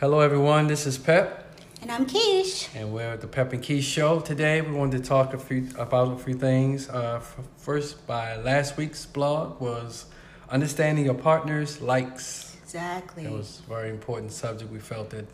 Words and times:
Hello, 0.00 0.20
everyone. 0.20 0.66
This 0.66 0.86
is 0.86 0.98
Pep, 0.98 1.46
And 1.80 1.90
I'm 1.90 2.06
Keish. 2.06 2.68
and 2.74 2.92
we're 2.92 3.12
at 3.12 3.20
the 3.20 3.26
Pep 3.26 3.52
and 3.52 3.62
Key 3.62 3.80
Show. 3.80 4.20
Today, 4.20 4.60
we 4.60 4.72
wanted 4.72 5.02
to 5.02 5.08
talk 5.08 5.34
a 5.34 5.38
few 5.38 5.68
about 5.78 6.12
a 6.12 6.18
few 6.18 6.34
things. 6.34 6.88
Uh, 6.88 7.16
f- 7.16 7.38
first, 7.56 8.06
by 8.06 8.36
last 8.36 8.76
week's 8.76 9.06
blog 9.06 9.60
was 9.60 10.06
understanding 10.48 11.04
your 11.04 11.14
partner's 11.14 11.80
likes. 11.80 12.56
Exactly. 12.62 13.24
It 13.24 13.30
was 13.30 13.62
a 13.64 13.68
very 13.68 13.90
important 13.90 14.32
subject. 14.32 14.70
We 14.70 14.78
felt 14.80 15.10
that 15.10 15.26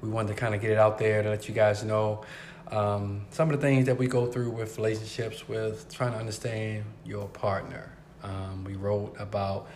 we 0.00 0.08
wanted 0.08 0.28
to 0.28 0.34
kind 0.34 0.54
of 0.54 0.60
get 0.60 0.70
it 0.72 0.78
out 0.78 0.98
there 0.98 1.22
to 1.22 1.28
let 1.30 1.48
you 1.48 1.54
guys 1.54 1.84
know 1.84 2.24
um, 2.70 3.26
some 3.30 3.50
of 3.50 3.60
the 3.60 3.66
things 3.66 3.86
that 3.86 3.96
we 3.98 4.06
go 4.06 4.26
through 4.26 4.50
with 4.50 4.76
relationships, 4.76 5.48
with 5.48 5.92
trying 5.92 6.12
to 6.12 6.18
understand 6.18 6.84
your 7.04 7.26
partner. 7.28 7.92
Um, 8.22 8.64
we 8.64 8.74
wrote 8.74 9.14
about 9.18 9.68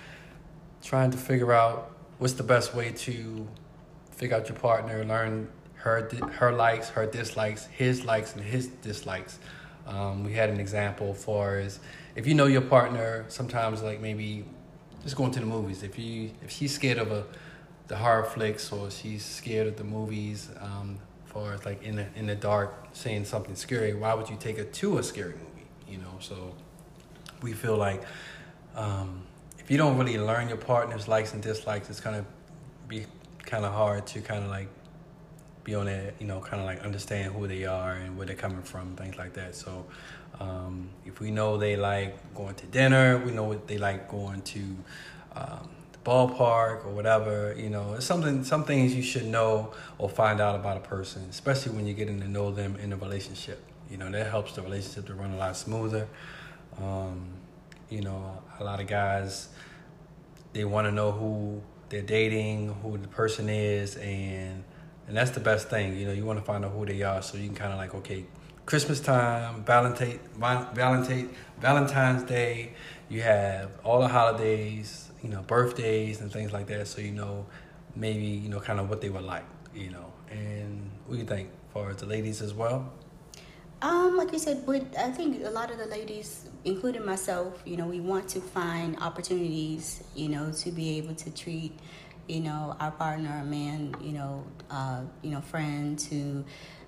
trying 0.83 1.11
to 1.13 1.19
figure 1.19 1.53
out 1.53 1.91
what's 2.19 2.35
the 2.35 2.43
best 2.43 2.75
way 2.75 2.91
to 2.93 3.47
out 4.33 4.49
your 4.49 4.59
partner, 4.59 5.05
learn 5.05 5.49
her 5.75 6.09
her 6.33 6.53
likes, 6.53 6.89
her 6.91 7.07
dislikes, 7.07 7.67
his 7.67 8.05
likes 8.05 8.35
and 8.35 8.43
his 8.43 8.69
dislikes. 8.69 9.39
Um, 9.87 10.25
we 10.25 10.33
had 10.33 10.49
an 10.49 10.59
example 10.59 11.13
for 11.13 11.59
as 11.59 11.79
if 12.17 12.27
you 12.27 12.35
know 12.35 12.47
your 12.47 12.63
partner, 12.63 13.27
sometimes 13.29 13.83
like 13.83 14.01
maybe 14.01 14.45
just 15.03 15.17
going 15.17 15.31
to 15.33 15.41
the 15.41 15.47
movies. 15.47 15.83
If 15.83 15.99
you 15.99 16.31
if 16.43 16.51
she's 16.51 16.75
scared 16.75 16.99
of 16.99 17.13
a 17.13 17.25
the 17.89 17.97
horror 17.97 18.25
flicks 18.25 18.73
or 18.73 18.91
she's 18.91 19.25
scared 19.25 19.67
of 19.67 19.77
the 19.77 19.85
movies, 19.85 20.49
um, 20.61 20.99
far 21.27 21.53
as 21.53 21.67
like 21.67 21.83
in 21.83 21.97
the 21.97 22.07
in 22.17 22.27
the 22.27 22.35
dark 22.35 22.89
saying 22.93 23.25
something 23.25 23.57
scary, 23.57 23.93
why 23.93 24.15
would 24.15 24.31
you 24.31 24.37
take 24.37 24.57
her 24.57 24.65
to 24.65 24.99
a 24.99 25.03
scary 25.03 25.33
movie? 25.35 25.67
You 25.89 25.99
know, 25.99 26.17
so 26.21 26.55
we 27.43 27.53
feel 27.53 27.77
like 27.77 28.03
um, 28.75 29.23
if 29.59 29.71
you 29.71 29.77
don't 29.77 29.99
really 29.99 30.19
learn 30.19 30.49
your 30.49 30.57
partner's 30.57 31.09
likes 31.09 31.35
and 31.35 31.43
dislikes, 31.43 31.91
it's 31.91 32.01
gonna 32.01 32.25
be 32.89 33.05
kind 33.55 33.65
of 33.65 33.73
hard 33.73 34.05
to 34.05 34.21
kind 34.21 34.43
of 34.43 34.51
like 34.51 34.67
be 35.63 35.77
on 35.77 35.87
that, 35.87 36.15
you 36.19 36.27
know, 36.27 36.41
kind 36.41 36.61
of 36.61 36.67
like 36.67 36.81
understand 36.81 37.33
who 37.33 37.47
they 37.47 37.65
are 37.65 37.93
and 37.93 38.17
where 38.17 38.27
they're 38.27 38.35
coming 38.35 38.63
from, 38.63 38.97
things 38.97 39.17
like 39.17 39.35
that. 39.35 39.55
So, 39.55 39.87
um, 40.41 40.91
if 41.07 41.21
we 41.21 41.31
know 41.31 41.57
they 41.57 41.77
like 41.77 42.35
going 42.35 42.57
to 42.57 42.67
dinner, 42.67 43.17
we 43.19 43.31
know 43.31 43.45
what 43.45 43.69
they 43.69 43.79
like 43.79 44.11
going 44.11 44.43
to 44.43 44.59
um, 45.37 45.69
the 45.93 45.99
ballpark 46.05 46.85
or 46.85 46.91
whatever. 46.91 47.55
You 47.57 47.71
know, 47.71 47.95
it's 47.95 48.07
something. 48.07 48.43
Some 48.43 48.65
things 48.65 48.93
you 48.93 49.03
should 49.03 49.27
know 49.27 49.73
or 49.99 50.09
find 50.09 50.41
out 50.41 50.57
about 50.57 50.77
a 50.77 50.81
person, 50.81 51.25
especially 51.31 51.77
when 51.77 51.87
you're 51.87 51.97
getting 51.97 52.21
to 52.23 52.29
know 52.29 52.51
them 52.51 52.77
in 52.83 52.93
a 52.93 52.97
relationship. 52.97 53.63
You 53.89 53.99
know, 53.99 54.11
that 54.11 54.27
helps 54.29 54.55
the 54.55 54.63
relationship 54.63 55.07
to 55.07 55.15
run 55.15 55.31
a 55.31 55.37
lot 55.37 55.57
smoother. 55.57 56.09
Um, 56.83 57.29
you 57.89 58.01
know, 58.01 58.43
a 58.59 58.65
lot 58.65 58.81
of 58.81 58.89
guys 58.89 59.49
they 60.53 60.65
want 60.65 60.87
to 60.87 60.93
know 60.93 61.13
who 61.13 61.63
they're 61.95 62.03
dating, 62.03 62.75
who 62.83 62.99
the 62.99 63.09
person 63.09 63.49
is, 63.49 63.97
and 63.97 64.65
and 65.07 65.17
that's 65.17 65.31
the 65.31 65.41
best 65.41 65.69
thing. 65.69 65.97
You 65.97 66.07
know, 66.07 66.13
you 66.13 66.25
want 66.25 66.39
to 66.41 66.45
find 66.45 66.65
out 66.65 66.73
who 66.73 66.85
they 66.85 67.03
are, 67.03 67.23
so 67.23 67.39
you 67.39 67.47
can 67.47 67.55
kind 67.55 67.73
of 67.73 67.79
like, 67.79 67.95
okay, 67.95 68.25
Christmas 68.67 68.99
time, 69.01 69.63
Valentine, 69.65 70.19
Valentine, 70.37 71.31
Valentine's 71.61 72.25
Day, 72.25 72.73
you 73.09 73.23
have 73.23 73.71
all 73.85 74.01
the 74.01 74.09
holidays, 74.09 75.11
you 75.23 75.29
know, 75.29 75.43
birthdays 75.43 76.21
and 76.21 76.33
things 76.33 76.53
like 76.53 76.67
that, 76.67 76.89
so 76.89 77.01
you 77.01 77.13
know 77.13 77.47
maybe 77.95 78.27
you 78.27 78.49
know 78.49 78.59
kind 78.59 78.81
of 78.81 78.91
what 78.91 79.01
they 79.01 79.11
were 79.11 79.21
like, 79.21 79.45
you 79.75 79.91
know, 79.91 80.13
and 80.31 80.91
what 81.07 81.15
do 81.15 81.21
you 81.21 81.27
think, 81.27 81.49
as 81.69 81.73
far 81.73 81.91
as 81.91 81.97
the 81.99 82.07
ladies 82.07 82.43
as 82.43 82.53
well? 82.55 82.93
Um, 83.85 84.17
like 84.17 84.33
you 84.33 84.39
said, 84.39 84.65
but 84.65 84.83
I 84.99 85.11
think 85.11 85.45
a 85.45 85.51
lot 85.51 85.71
of 85.71 85.77
the 85.77 85.85
ladies, 85.85 86.49
including 86.65 87.05
myself, 87.05 87.61
you 87.67 87.77
know, 87.77 87.87
we 87.87 88.01
want 88.01 88.27
to 88.31 88.41
find 88.41 88.99
opportunities, 88.99 90.03
you 90.15 90.31
know, 90.31 90.51
to 90.53 90.71
be 90.71 90.97
able 90.97 91.15
to 91.17 91.31
treat, 91.31 91.79
you 92.27 92.41
know, 92.41 92.75
our 92.81 92.93
partner, 92.93 93.43
a 93.43 93.45
man, 93.45 93.95
you 94.01 94.13
know, 94.13 94.43
uh, 94.71 95.03
you 95.21 95.31
know, 95.33 95.43
friend 95.43 95.99
to, 95.99 96.43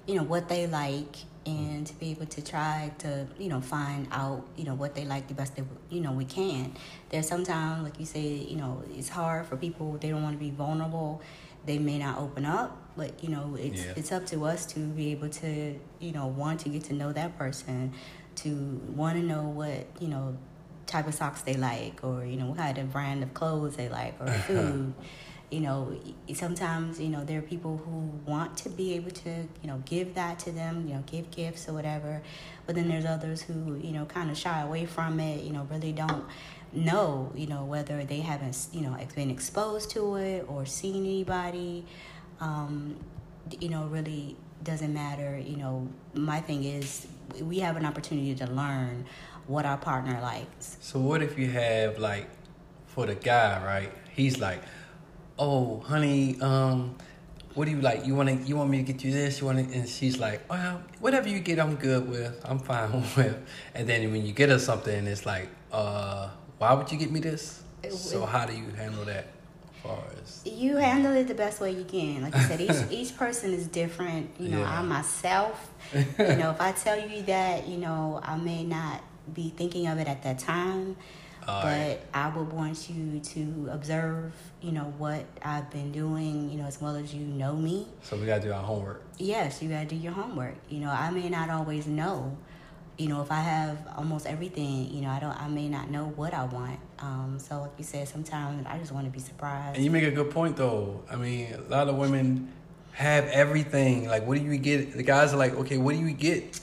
you 0.07 0.15
know, 0.15 0.23
what 0.23 0.49
they 0.49 0.67
like 0.69 1.17
and 1.45 1.87
to 1.87 1.95
be 1.97 2.13
able 2.13 2.25
to 2.25 2.43
try 2.43 2.91
to, 3.01 3.27
you 3.39 3.51
know, 3.51 3.61
find 3.61 4.09
out, 4.11 4.47
you 4.56 4.65
know, 4.65 4.75
what 4.75 4.95
they 4.95 5.05
like 5.05 5.29
the 5.29 5.35
best 5.35 5.55
that, 5.56 5.67
you 5.91 6.01
know, 6.01 6.12
we 6.12 6.25
can. 6.25 6.73
There's 7.11 7.29
sometimes, 7.29 7.85
like 7.85 8.01
you 8.01 8.06
say, 8.06 8.27
you 8.27 8.56
know, 8.56 8.83
it's 8.95 9.11
hard 9.11 9.45
for 9.45 9.59
people, 9.59 9.99
they 10.01 10.09
don't 10.09 10.23
want 10.23 10.39
to 10.39 10.43
be 10.43 10.51
vulnerable. 10.51 11.21
They 11.67 11.79
may 11.79 11.99
not 11.99 12.19
open 12.19 12.47
up, 12.47 12.81
but 12.97 13.23
you 13.23 13.31
know, 13.31 13.57
it's 13.59 13.84
Yeah. 13.84 13.93
it's 13.97 14.12
up 14.12 14.27
to 14.27 14.45
us 14.45 14.67
to 14.67 14.81
be 14.81 15.12
able 15.12 15.29
to, 15.29 15.79
you 16.01 16.12
know, 16.12 16.27
want 16.27 16.61
to 16.61 16.69
get 16.69 16.84
to 16.84 16.95
know 16.95 17.12
that 17.12 17.37
person, 17.39 17.93
to 18.37 18.81
want 18.95 19.17
to 19.17 19.23
know 19.23 19.43
what, 19.43 19.87
you 20.01 20.09
know, 20.09 20.37
type 20.87 21.06
of 21.09 21.15
socks 21.15 21.43
they 21.43 21.55
like, 21.55 22.03
or 22.03 22.25
you 22.25 22.37
know, 22.37 22.47
what 22.47 22.59
kind 22.59 22.79
of 22.79 22.93
brand 22.93 23.23
of 23.23 23.35
clothes 23.35 23.77
they 23.77 23.89
like, 23.89 24.15
or 24.21 24.29
food. 24.29 24.95
you 25.51 25.61
know, 25.61 25.97
sometimes 26.35 26.99
you 27.01 27.09
know 27.09 27.25
there 27.25 27.39
are 27.39 27.43
people 27.43 27.77
who 27.77 28.31
want 28.31 28.56
to 28.56 28.69
be 28.69 28.95
able 28.95 29.11
to, 29.12 29.31
you 29.62 29.69
know, 29.69 29.81
give 29.85 30.15
that 30.15 30.39
to 30.41 30.51
them, 30.51 30.87
you 30.89 30.95
know, 30.95 31.03
give 31.06 31.31
gifts 31.31 31.69
or 31.69 31.73
whatever, 31.73 32.21
but 32.67 32.75
then 32.75 32.89
there's 32.89 33.05
others 33.05 33.43
who, 33.43 33.77
you 33.77 33.93
know, 33.93 34.05
kind 34.06 34.29
of 34.31 34.37
shy 34.37 34.61
away 34.62 34.87
from 34.87 35.21
it. 35.21 35.45
You 35.45 35.53
know, 35.53 35.67
really 35.71 35.93
don't 35.93 36.25
know, 36.73 37.31
you 37.35 37.47
know, 37.47 37.65
whether 37.65 38.05
they 38.05 38.21
haven't, 38.21 38.67
you 38.73 38.81
know, 38.81 38.97
been 39.15 39.31
exposed 39.31 39.91
to 39.91 40.17
it 40.17 40.45
or 40.49 40.67
seen 40.67 41.05
anybody 41.05 41.87
um, 42.41 42.97
you 43.61 43.69
know, 43.69 43.87
really 43.87 44.37
doesn't 44.63 44.93
matter. 44.93 45.39
You 45.39 45.57
know, 45.57 45.89
my 46.15 46.41
thing 46.41 46.65
is 46.65 47.07
we 47.41 47.59
have 47.61 47.77
an 47.77 47.87
opportunity 47.87 48.35
to 48.35 48.47
learn 48.47 49.05
what 49.47 49.65
our 49.65 49.77
partner 49.77 50.21
likes. 50.21 50.77
So 50.81 50.99
what 50.99 51.23
if 51.23 51.39
you 51.39 51.49
have 51.51 51.99
like 51.99 52.29
for 52.87 53.07
the 53.07 53.15
guy, 53.15 53.63
right? 53.65 53.93
He's 54.11 54.39
like, 54.41 54.61
"Oh, 55.39 55.81
honey, 55.81 56.41
um, 56.41 56.97
what 57.55 57.67
do 57.67 57.71
you 57.71 57.81
like? 57.81 58.07
You 58.07 58.15
want 58.15 58.29
to 58.29 58.35
you 58.37 58.57
want 58.57 58.71
me 58.71 58.79
to 58.79 58.93
get 58.93 59.05
you 59.05 59.13
this? 59.13 59.41
You 59.41 59.47
want 59.47 59.71
to?" 59.71 59.79
And 59.79 59.89
she's 59.89 60.19
like, 60.19 60.49
"Well, 60.51 60.83
whatever 61.01 61.29
you 61.29 61.41
get, 61.41 61.59
I'm 61.61 61.77
good 61.77 62.09
with. 62.09 62.41
I'm 62.45 62.59
fine 62.59 62.93
with." 63.17 63.39
And 63.75 63.89
then 63.89 64.11
when 64.11 64.25
you 64.27 64.33
get 64.33 64.49
her 64.49 64.59
something, 64.59 65.07
it's 65.07 65.27
like, 65.27 65.49
"Uh, 65.73 66.31
why 66.59 66.75
would 66.75 66.91
you 66.91 66.99
get 66.99 67.11
me 67.11 67.21
this?" 67.21 67.63
So 67.91 68.27
how 68.27 68.47
do 68.47 68.53
you 68.57 68.69
handle 68.77 69.05
that? 69.05 69.36
Far 69.82 69.98
as 70.22 70.42
You 70.44 70.76
handle 70.76 71.12
it 71.14 71.28
the 71.28 71.34
best 71.34 71.60
way 71.60 71.72
you 71.72 71.84
can. 71.84 72.22
Like 72.22 72.34
I 72.34 72.42
said, 72.44 72.60
each 72.60 72.91
each 72.91 73.16
person 73.16 73.53
is 73.53 73.66
different. 73.66 74.31
You 74.38 74.48
know, 74.50 74.59
Yeah. 74.60 74.78
I 74.78 74.82
myself, 74.82 75.70
you 75.94 76.03
know, 76.19 76.50
if 76.50 76.60
I 76.60 76.72
tell 76.72 76.98
you 76.98 77.22
that, 77.22 77.66
you 77.69 77.78
know, 77.78 78.20
I 78.22 78.37
may 78.37 78.64
not 78.64 79.00
be 79.32 79.50
thinking 79.56 79.87
of 79.87 79.98
it 79.98 80.09
at 80.09 80.22
that 80.25 80.38
time. 80.38 80.97
All 81.48 81.62
but 81.62 81.69
right. 81.69 81.98
I 82.12 82.28
would 82.37 82.53
want 82.53 82.91
you 82.91 83.20
to 83.20 83.69
observe, 83.70 84.32
you 84.60 84.72
know, 84.72 84.92
what 84.98 85.25
I've 85.42 85.70
been 85.70 85.93
doing, 85.93 86.50
you 86.50 86.56
know, 86.58 86.64
as 86.66 86.81
well 86.81 86.97
as 86.97 87.14
you 87.14 87.25
know 87.25 87.54
me. 87.54 87.87
so 88.03 88.16
we 88.16 88.26
gotta 88.26 88.43
do 88.43 88.53
our 88.53 88.62
homework. 88.64 89.03
yes, 89.19 89.62
you 89.62 89.69
gotta 89.69 89.87
do 89.87 89.94
your 89.94 90.12
homework. 90.12 90.56
You 90.69 90.81
know, 90.81 90.91
I 90.91 91.10
may 91.10 91.28
not 91.28 91.48
always 91.50 91.87
know. 91.87 92.37
You 92.99 93.09
know, 93.09 93.21
if 93.21 93.31
I 93.31 93.41
have 93.41 93.79
almost 93.97 94.27
everything, 94.27 94.91
you 94.91 95.03
know, 95.03 95.11
I 95.11 95.21
don't. 95.21 95.39
I 95.39 95.49
may 95.49 95.69
not 95.69 95.91
know 95.91 96.07
what 96.17 96.33
I 96.33 96.45
want. 96.45 96.81
Um, 96.99 97.39
so, 97.39 97.61
like 97.61 97.73
you 97.77 97.84
said, 97.84 98.09
sometimes 98.09 98.67
I 98.67 98.79
just 98.79 98.93
want 98.93 99.05
to 99.05 99.11
be 99.11 99.19
surprised. 99.19 99.77
And 99.77 99.84
you 99.84 99.91
make 99.91 100.05
a 100.05 100.11
good 100.11 100.31
point 100.31 100.57
though. 100.57 101.03
I 101.11 101.17
mean, 101.17 101.53
a 101.53 101.61
lot 101.71 101.89
of 101.89 101.97
women 101.97 102.53
have 102.93 103.27
everything. 103.27 104.09
Like, 104.09 104.27
what 104.27 104.39
do 104.39 104.45
you 104.45 104.56
get? 104.56 104.93
The 104.93 105.03
guys 105.03 105.35
are 105.35 105.37
like, 105.37 105.55
okay, 105.55 105.77
what 105.77 105.95
do 105.95 106.01
you 106.01 106.12
get? 106.12 106.59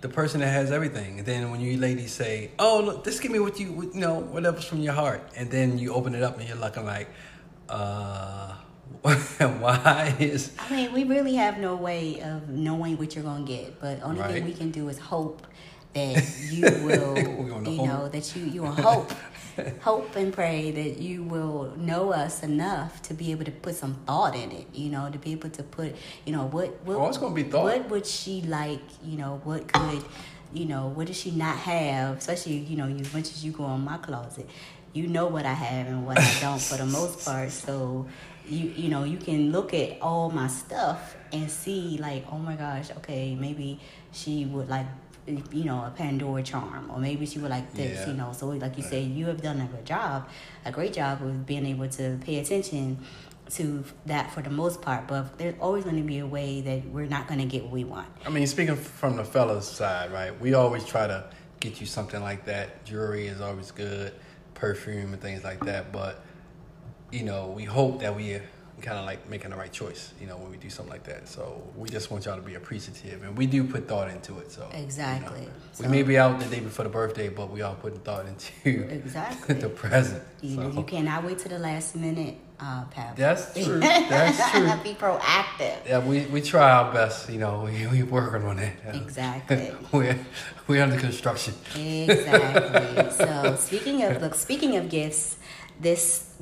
The 0.00 0.08
person 0.08 0.40
that 0.40 0.48
has 0.48 0.72
everything. 0.72 1.18
And 1.18 1.26
then 1.26 1.50
when 1.52 1.60
you 1.60 1.76
ladies 1.76 2.12
say, 2.12 2.50
oh, 2.58 2.82
look, 2.84 3.04
just 3.04 3.22
give 3.22 3.30
me 3.30 3.38
what 3.38 3.60
you, 3.60 3.90
you 3.94 4.00
know, 4.00 4.18
whatever's 4.18 4.64
from 4.64 4.80
your 4.80 4.94
heart. 4.94 5.22
And 5.36 5.50
then 5.50 5.78
you 5.78 5.94
open 5.94 6.16
it 6.16 6.22
up 6.22 6.38
and 6.38 6.48
you're 6.48 6.58
looking 6.58 6.84
like, 6.84 7.08
uh, 7.68 8.54
why 9.02 10.14
is, 10.18 10.52
I 10.58 10.70
mean, 10.74 10.92
we 10.92 11.04
really 11.04 11.34
have 11.36 11.58
no 11.58 11.76
way 11.76 12.20
of 12.20 12.48
knowing 12.48 12.96
what 12.98 13.14
you're 13.14 13.24
gonna 13.24 13.44
get. 13.44 13.80
But 13.80 14.02
only 14.02 14.20
Right. 14.20 14.32
thing 14.34 14.44
we 14.44 14.52
can 14.52 14.70
do 14.70 14.88
is 14.88 14.98
hope 14.98 15.46
that 15.94 16.24
you 16.50 16.62
will, 16.84 17.16
you 17.64 17.76
hope. 17.76 17.86
know, 17.86 18.08
that 18.08 18.36
you 18.36 18.44
you 18.44 18.62
will 18.62 18.72
hope, 18.72 19.12
hope 19.80 20.14
and 20.16 20.32
pray 20.32 20.70
that 20.70 20.98
you 20.98 21.22
will 21.22 21.72
know 21.76 22.12
us 22.12 22.42
enough 22.42 23.00
to 23.02 23.14
be 23.14 23.30
able 23.30 23.44
to 23.44 23.50
put 23.50 23.74
some 23.74 23.94
thought 24.06 24.34
in 24.36 24.50
it. 24.52 24.66
You 24.74 24.90
know, 24.90 25.08
to 25.10 25.18
be 25.18 25.32
able 25.32 25.50
to 25.50 25.62
put, 25.62 25.94
you 26.26 26.32
know, 26.32 26.46
what 26.46 26.78
what 26.84 26.96
Oh, 26.96 27.08
it's 27.08 27.18
gonna 27.18 27.34
be 27.34 27.44
thought. 27.44 27.64
What 27.64 27.88
would 27.90 28.06
she 28.06 28.42
like? 28.42 28.80
You 29.04 29.16
know, 29.18 29.40
what 29.44 29.72
could, 29.72 30.04
you 30.52 30.66
know, 30.66 30.88
what 30.88 31.06
does 31.06 31.16
she 31.16 31.30
not 31.30 31.56
have? 31.58 32.18
Especially, 32.18 32.56
you 32.56 32.76
know, 32.76 32.86
as 32.86 33.12
much 33.14 33.30
as 33.30 33.44
you 33.44 33.52
go 33.52 33.64
in 33.74 33.80
my 33.82 33.96
closet, 33.98 34.48
you 34.92 35.06
know 35.06 35.26
what 35.26 35.46
I 35.46 35.52
have 35.52 35.86
and 35.86 36.06
what 36.06 36.18
I 36.18 36.36
don't 36.40 36.60
for 36.60 36.76
the 36.76 36.86
most 36.86 37.24
part. 37.24 37.50
So 37.50 38.06
you 38.48 38.72
you 38.76 38.88
know 38.88 39.04
you 39.04 39.18
can 39.18 39.52
look 39.52 39.74
at 39.74 40.00
all 40.00 40.30
my 40.30 40.48
stuff 40.48 41.16
and 41.32 41.50
see 41.50 41.98
like 41.98 42.24
oh 42.32 42.38
my 42.38 42.54
gosh 42.56 42.90
okay 42.96 43.34
maybe 43.34 43.78
she 44.12 44.46
would 44.46 44.68
like 44.70 44.86
you 45.26 45.64
know 45.64 45.84
a 45.84 45.90
pandora 45.94 46.42
charm 46.42 46.90
or 46.90 46.98
maybe 46.98 47.26
she 47.26 47.38
would 47.38 47.50
like 47.50 47.70
this 47.74 48.00
Yeah. 48.00 48.08
you 48.10 48.14
know 48.16 48.32
so 48.32 48.48
like 48.48 48.78
you 48.78 48.82
said 48.82 49.04
you 49.04 49.26
have 49.26 49.42
done 49.42 49.60
a 49.60 49.66
good 49.66 49.84
job 49.84 50.26
a 50.64 50.72
great 50.72 50.94
job 50.94 51.20
of 51.22 51.44
being 51.44 51.66
able 51.66 51.88
to 51.90 52.18
pay 52.24 52.38
attention 52.38 52.96
to 53.50 53.84
that 54.06 54.32
for 54.32 54.40
the 54.40 54.48
most 54.48 54.80
part 54.80 55.06
but 55.06 55.36
there's 55.36 55.54
always 55.60 55.84
going 55.84 55.96
to 55.96 56.02
be 56.02 56.18
a 56.20 56.26
way 56.26 56.62
that 56.62 56.86
we're 56.86 57.04
not 57.06 57.28
going 57.28 57.40
to 57.40 57.46
get 57.46 57.62
what 57.64 57.72
we 57.72 57.84
want 57.84 58.08
I 58.24 58.30
mean, 58.30 58.46
speaking 58.46 58.76
from 58.76 59.16
the 59.16 59.24
fellas 59.24 59.68
side, 59.68 60.10
right? 60.12 60.38
We 60.40 60.54
always 60.54 60.84
try 60.86 61.06
to 61.06 61.24
get 61.60 61.80
you 61.80 61.86
something 61.86 62.22
like 62.22 62.44
that. 62.46 62.84
Jewelry 62.86 63.26
is 63.26 63.40
always 63.42 63.70
good, 63.70 64.12
perfume 64.58 65.12
and 65.12 65.22
things 65.22 65.44
like 65.44 65.64
that. 65.64 65.92
But 65.92 66.22
you 67.10 67.22
know, 67.22 67.46
we 67.56 67.64
hope 67.64 68.00
that 68.00 68.14
we 68.14 68.40
kind 68.82 68.98
of 68.98 69.04
like 69.06 69.28
making 69.28 69.50
the 69.50 69.56
right 69.56 69.72
choice, 69.72 70.12
you 70.20 70.26
know, 70.28 70.36
when 70.36 70.50
we 70.50 70.56
do 70.56 70.70
something 70.70 70.92
like 70.92 71.02
that. 71.04 71.26
So 71.28 71.60
we 71.74 71.88
just 71.88 72.10
want 72.12 72.26
y'all 72.26 72.36
to 72.36 72.42
be 72.42 72.54
appreciative, 72.54 73.22
and 73.24 73.36
we 73.36 73.46
do 73.46 73.64
put 73.64 73.88
thought 73.88 74.08
into 74.08 74.38
it. 74.38 74.52
So 74.52 74.66
you 74.70 74.78
know, 74.78 74.84
Exactly. 74.84 75.48
we 75.80 75.88
may 75.88 76.02
be 76.02 76.18
out 76.18 76.38
the 76.38 76.46
day 76.46 76.60
before 76.60 76.84
the 76.84 76.90
birthday, 76.90 77.28
but 77.28 77.50
we 77.50 77.62
all 77.62 77.74
putting 77.74 78.00
thought 78.00 78.26
into 78.26 78.88
Exactly. 78.92 79.54
the 79.56 79.68
present. 79.68 80.22
You, 80.42 80.56
So, 80.56 80.70
you 80.70 80.82
cannot 80.84 81.24
wait 81.24 81.38
to 81.40 81.48
the 81.48 81.58
last 81.58 81.96
minute, 81.96 82.36
uh, 82.60 82.84
Pat. 82.86 83.16
That's 83.16 83.52
true. 83.64 83.80
That's 83.80 84.50
true. 84.50 84.66
Be 84.82 84.94
proactive. 84.94 85.86
Yeah, 85.86 86.04
we, 86.04 86.26
we 86.26 86.40
try 86.40 86.70
our 86.70 86.92
best. 86.92 87.30
You 87.30 87.38
know, 87.38 87.62
we 87.64 87.86
we 87.86 88.02
working 88.02 88.46
on 88.46 88.58
it. 88.58 88.74
Exactly. 88.92 89.72
we're 89.92 90.18
we're 90.66 90.82
under 90.82 90.98
construction. 90.98 91.54
Exactly. 91.74 93.10
so 93.10 93.56
speaking 93.56 94.02
of 94.02 94.20
look, 94.20 94.34
speaking 94.34 94.76
of 94.76 94.88
gifts, 94.88 95.36
this 95.80 96.34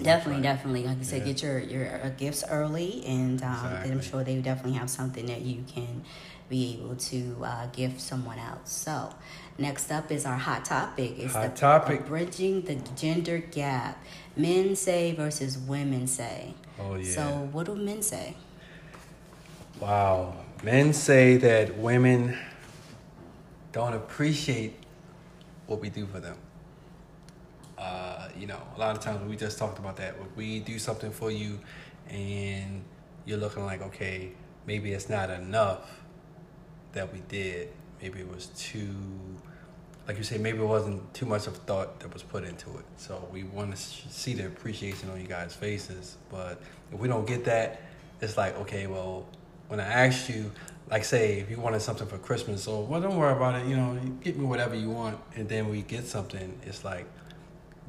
Definitely, 0.03 0.41
website. 0.41 0.43
definitely. 0.43 0.87
Like 0.87 0.99
you 0.99 1.05
said, 1.05 1.19
Yeah. 1.21 1.25
get 1.33 1.43
your 1.43 1.59
your 1.59 2.05
uh, 2.05 2.09
gifts 2.11 2.45
early, 2.49 3.05
and 3.07 3.43
um, 3.43 3.67
and 3.83 3.93
I'm 3.93 4.01
sure 4.01 4.23
they 4.23 4.37
definitely 4.41 4.79
have 4.79 4.89
something 4.91 5.27
that 5.27 5.41
you 5.43 5.65
can 5.67 6.05
be 6.49 6.75
able 6.81 6.95
to 6.97 7.37
uh, 7.45 7.67
gift 7.73 8.01
someone 8.01 8.39
else. 8.39 8.71
So, 8.71 9.13
next 9.59 9.91
up 9.91 10.11
is 10.11 10.25
our 10.27 10.37
hot 10.37 10.65
topic. 10.65 11.19
It's 11.19 11.35
Hot 11.35 11.55
the, 11.55 11.61
topic. 11.61 12.07
bridging 12.07 12.63
the 12.63 12.77
gender 12.97 13.39
gap. 13.39 14.03
Men 14.37 14.77
say 14.77 15.15
versus 15.15 15.59
women 15.59 16.07
say. 16.07 16.55
Oh 16.79 16.95
yeah. 16.95 17.11
So, 17.13 17.49
what 17.53 17.67
do 17.67 17.75
men 17.75 18.03
say? 18.03 18.37
Wow. 19.81 20.35
Men 20.63 20.93
say 20.93 21.37
that 21.39 21.77
women 21.77 22.39
don't 23.73 23.95
appreciate 23.95 24.75
what 25.67 25.81
we 25.81 25.89
do 25.91 26.07
for 26.07 26.21
them. 26.21 26.37
Uh, 27.77 28.29
you 28.39 28.47
know, 28.47 28.61
a 28.77 28.79
lot 28.79 28.97
of 28.97 29.03
times 29.03 29.29
we 29.29 29.37
just 29.37 29.59
talked 29.59 29.79
about 29.79 29.97
that. 29.97 30.15
We 30.37 30.61
do 30.61 30.79
something 30.79 31.11
for 31.11 31.31
you 31.31 31.59
and 32.09 32.85
you're 33.25 33.39
looking 33.39 33.65
like, 33.65 33.83
okay, 33.83 34.33
maybe 34.67 34.93
it's 34.93 35.09
not 35.09 35.31
enough 35.31 35.91
that 36.93 37.13
we 37.13 37.21
did. 37.29 37.71
Maybe 38.03 38.21
it 38.21 38.31
was 38.31 38.47
too, 38.49 38.89
like 40.09 40.19
you 40.19 40.25
say, 40.25 40.37
maybe 40.37 40.59
it 40.59 40.67
wasn't 40.67 41.15
too 41.15 41.25
much 41.25 41.47
of 41.47 41.57
thought 41.59 42.01
that 42.01 42.13
was 42.13 42.23
put 42.23 42.45
into 42.45 42.69
it. 42.71 42.85
So 42.97 43.27
we 43.33 43.45
want 43.45 43.71
to 43.71 43.77
see 43.77 44.35
the 44.35 44.47
appreciation 44.47 45.09
on 45.09 45.21
you 45.21 45.29
guys' 45.29 45.55
faces. 45.55 46.17
But 46.31 46.61
if 46.93 46.99
we 46.99 47.07
don't 47.09 47.27
get 47.27 47.45
that, 47.45 47.81
it's 48.21 48.37
like, 48.37 48.59
okay, 48.61 48.89
well, 48.89 49.27
when 49.69 49.81
I 49.81 49.85
asked 49.85 50.29
you, 50.29 50.51
like 50.91 51.05
say, 51.05 51.39
if 51.41 51.51
you 51.51 51.59
wanted 51.59 51.81
something 51.81 52.07
for 52.07 52.19
Christmas, 52.19 52.67
or 52.67 52.85
well, 52.85 53.01
don't 53.01 53.17
worry 53.17 53.33
about 53.33 53.55
it. 53.55 53.67
You 53.67 53.77
know, 53.77 53.99
get 54.23 54.37
me 54.37 54.45
whatever 54.45 54.75
you 54.75 54.91
want, 54.91 55.19
and 55.37 55.49
then 55.49 55.71
we 55.71 55.83
get 55.83 56.05
something. 56.05 56.59
It's 56.67 56.85
like 56.85 57.07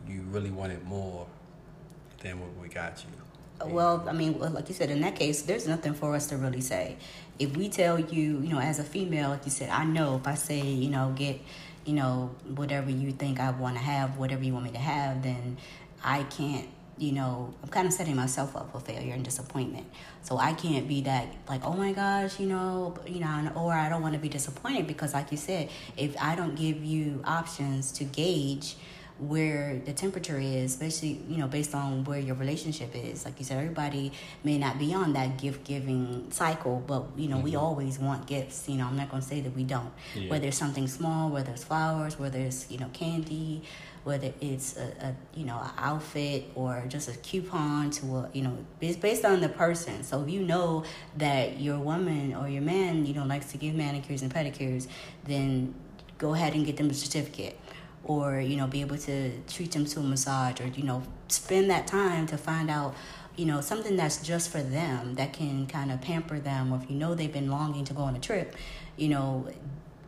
you 0.07 0.21
really 0.29 0.51
wanted 0.51 0.83
more 0.85 1.27
than 2.19 2.39
what 2.39 2.49
we 2.61 2.69
got 2.69 3.03
you. 3.03 3.32
Well, 3.65 4.05
I 4.07 4.13
mean, 4.13 4.39
like 4.39 4.67
you 4.67 4.75
said, 4.75 4.89
in 4.89 5.01
that 5.01 5.15
case, 5.15 5.43
there's 5.43 5.67
nothing 5.67 5.93
for 5.93 6.15
us 6.15 6.27
to 6.27 6.37
really 6.37 6.61
say. 6.61 6.97
If 7.39 7.55
we 7.55 7.69
tell 7.69 7.99
you, 7.99 8.39
you 8.41 8.49
know, 8.49 8.59
as 8.59 8.79
a 8.79 8.83
female, 8.83 9.29
like 9.29 9.45
you 9.45 9.51
said, 9.51 9.69
I 9.69 9.85
know 9.85 10.15
if 10.17 10.27
I 10.27 10.35
say, 10.35 10.61
you 10.61 10.89
know, 10.89 11.13
get, 11.15 11.39
you 11.85 11.93
know, 11.93 12.35
whatever 12.55 12.89
you 12.89 13.11
think 13.11 13.39
I 13.39 13.51
want 13.51 13.75
to 13.75 13.81
have, 13.81 14.17
whatever 14.17 14.43
you 14.43 14.53
want 14.53 14.65
me 14.65 14.71
to 14.71 14.77
have, 14.79 15.23
then 15.23 15.57
I 16.03 16.23
can't, 16.23 16.67
you 16.97 17.13
know, 17.13 17.53
I'm 17.63 17.69
kind 17.69 17.87
of 17.87 17.93
setting 17.93 18.15
myself 18.15 18.55
up 18.55 18.71
for 18.71 18.79
failure 18.79 19.13
and 19.13 19.23
disappointment. 19.23 19.87
So 20.23 20.37
I 20.37 20.53
can't 20.53 20.87
be 20.87 21.01
that 21.01 21.27
like, 21.47 21.63
oh 21.63 21.73
my 21.73 21.93
gosh, 21.93 22.39
you 22.39 22.47
know, 22.47 22.95
you 23.07 23.19
know, 23.19 23.51
or 23.55 23.73
I 23.73 23.89
don't 23.89 24.01
want 24.01 24.13
to 24.13 24.19
be 24.19 24.29
disappointed 24.29 24.87
because, 24.87 25.13
like 25.13 25.31
you 25.31 25.37
said, 25.37 25.69
if 25.97 26.15
I 26.21 26.35
don't 26.35 26.55
give 26.55 26.83
you 26.83 27.21
options 27.25 27.91
to 27.93 28.03
gauge 28.03 28.75
where 29.19 29.79
the 29.85 29.93
temperature 29.93 30.39
is, 30.39 30.73
especially 30.73 31.21
you 31.27 31.37
know 31.37 31.47
based 31.47 31.75
on 31.75 32.03
where 32.03 32.19
your 32.19 32.35
relationship 32.35 32.95
is. 32.95 33.25
Like 33.25 33.39
you 33.39 33.45
said, 33.45 33.57
everybody 33.57 34.11
may 34.43 34.57
not 34.57 34.79
be 34.79 34.93
on 34.93 35.13
that 35.13 35.37
gift 35.37 35.63
giving 35.63 36.31
cycle, 36.31 36.83
but 36.85 37.05
you 37.15 37.27
know 37.27 37.37
we 37.37 37.51
mm-hmm. 37.51 37.59
always 37.59 37.99
want 37.99 38.25
gifts. 38.25 38.67
You 38.67 38.77
know, 38.77 38.87
I'm 38.87 38.97
not 38.97 39.09
going 39.09 39.21
to 39.21 39.27
say 39.27 39.41
that 39.41 39.55
we 39.55 39.63
don't. 39.63 39.91
Yeah. 40.15 40.29
Whether 40.29 40.47
it's 40.47 40.57
something 40.57 40.87
small, 40.87 41.29
whether 41.29 41.51
it's 41.51 41.63
flowers, 41.63 42.17
whether 42.17 42.39
it's 42.39 42.69
you 42.71 42.79
know 42.79 42.89
candy, 42.93 43.63
whether 44.03 44.33
it's 44.41 44.77
a, 44.77 44.91
a 44.99 45.15
you 45.37 45.45
know 45.45 45.59
an 45.59 45.71
outfit 45.77 46.45
or 46.55 46.83
just 46.87 47.07
a 47.09 47.17
coupon 47.17 47.91
to 47.91 48.05
a 48.17 48.29
you 48.33 48.41
know 48.41 48.57
it's 48.81 48.97
based 48.97 49.25
on 49.25 49.41
the 49.41 49.49
person. 49.49 50.03
So 50.03 50.23
if 50.23 50.29
you 50.29 50.41
know 50.41 50.83
that 51.17 51.59
your 51.59 51.77
woman 51.77 52.35
or 52.35 52.49
your 52.49 52.63
man 52.63 53.05
you 53.05 53.13
know 53.13 53.25
likes 53.25 53.51
to 53.51 53.57
give 53.57 53.75
manicures 53.75 54.21
and 54.21 54.33
pedicures, 54.33 54.87
then 55.23 55.75
go 56.17 56.33
ahead 56.33 56.53
and 56.53 56.65
get 56.65 56.77
them 56.77 56.89
a 56.89 56.93
certificate 56.93 57.59
or 58.05 58.39
you 58.39 58.57
know 58.57 58.67
be 58.67 58.81
able 58.81 58.97
to 58.97 59.31
treat 59.47 59.71
them 59.71 59.85
to 59.85 59.99
a 59.99 60.03
massage 60.03 60.59
or 60.59 60.67
you 60.67 60.83
know 60.83 61.03
spend 61.27 61.69
that 61.69 61.87
time 61.87 62.25
to 62.27 62.37
find 62.37 62.69
out 62.69 62.95
you 63.35 63.45
know 63.45 63.61
something 63.61 63.95
that's 63.95 64.21
just 64.21 64.49
for 64.49 64.61
them 64.61 65.15
that 65.15 65.33
can 65.33 65.65
kind 65.67 65.91
of 65.91 66.01
pamper 66.01 66.39
them 66.39 66.71
or 66.73 66.77
if 66.81 66.89
you 66.89 66.95
know 66.95 67.15
they've 67.15 67.33
been 67.33 67.49
longing 67.49 67.83
to 67.85 67.93
go 67.93 68.01
on 68.03 68.15
a 68.15 68.19
trip 68.19 68.55
you 68.97 69.09
know 69.09 69.47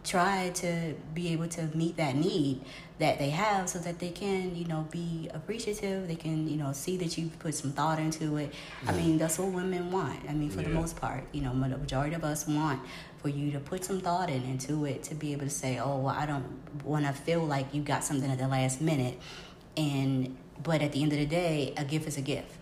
try 0.06 0.52
to 0.56 0.94
be 1.14 1.34
able 1.34 1.48
to 1.48 1.64
meet 1.76 1.98
that 1.98 2.16
need 2.16 2.62
that 3.00 3.20
they 3.20 3.30
have 3.32 3.68
so 3.68 3.80
that 3.80 4.00
they 4.00 4.10
can 4.10 4.56
you 4.56 4.66
know 4.66 4.88
be 4.92 5.30
appreciative. 5.34 6.08
They 6.08 6.16
can 6.16 6.48
you 6.48 6.58
know 6.58 6.72
see 6.72 6.98
that 6.98 7.18
you 7.18 7.30
put 7.40 7.56
some 7.56 7.72
thought 7.72 8.00
into 8.00 8.38
it. 8.38 8.54
I 8.88 8.94
mean 8.94 9.18
that's 9.18 9.38
what 9.40 9.50
women 9.50 9.92
want. 9.92 10.20
I 10.30 10.34
mean 10.34 10.50
for 10.50 10.62
the 10.62 10.70
most 10.70 10.96
part 10.96 11.24
you 11.32 11.42
know 11.42 11.50
the 11.50 11.78
majority 11.78 12.16
of 12.16 12.24
us 12.24 12.48
want 12.48 12.82
for 13.22 13.30
you 13.30 13.52
to 13.52 13.60
put 13.60 13.84
some 13.84 14.00
thought 14.00 14.30
in 14.30 14.44
into 14.44 14.86
it 14.86 15.04
to 15.04 15.16
be 15.16 15.34
able 15.34 15.46
to 15.46 15.50
say 15.50 15.80
oh 15.80 15.98
well 15.98 16.16
i 16.16 16.28
don't 16.28 16.46
want 16.84 17.06
to 17.08 17.12
feel 17.12 17.44
like 17.44 17.74
you 17.74 17.82
got 17.82 18.04
something 18.04 18.30
at 18.30 18.38
the 18.38 18.48
last 18.48 18.82
minute. 18.82 19.20
And 19.76 20.38
but 20.64 20.82
at 20.82 20.94
the 20.94 21.02
end 21.02 21.12
of 21.12 21.20
the 21.20 21.26
day 21.26 21.74
a 21.76 21.84
gift 21.84 22.08
is 22.08 22.18
a 22.18 22.22
gift. 22.22 22.58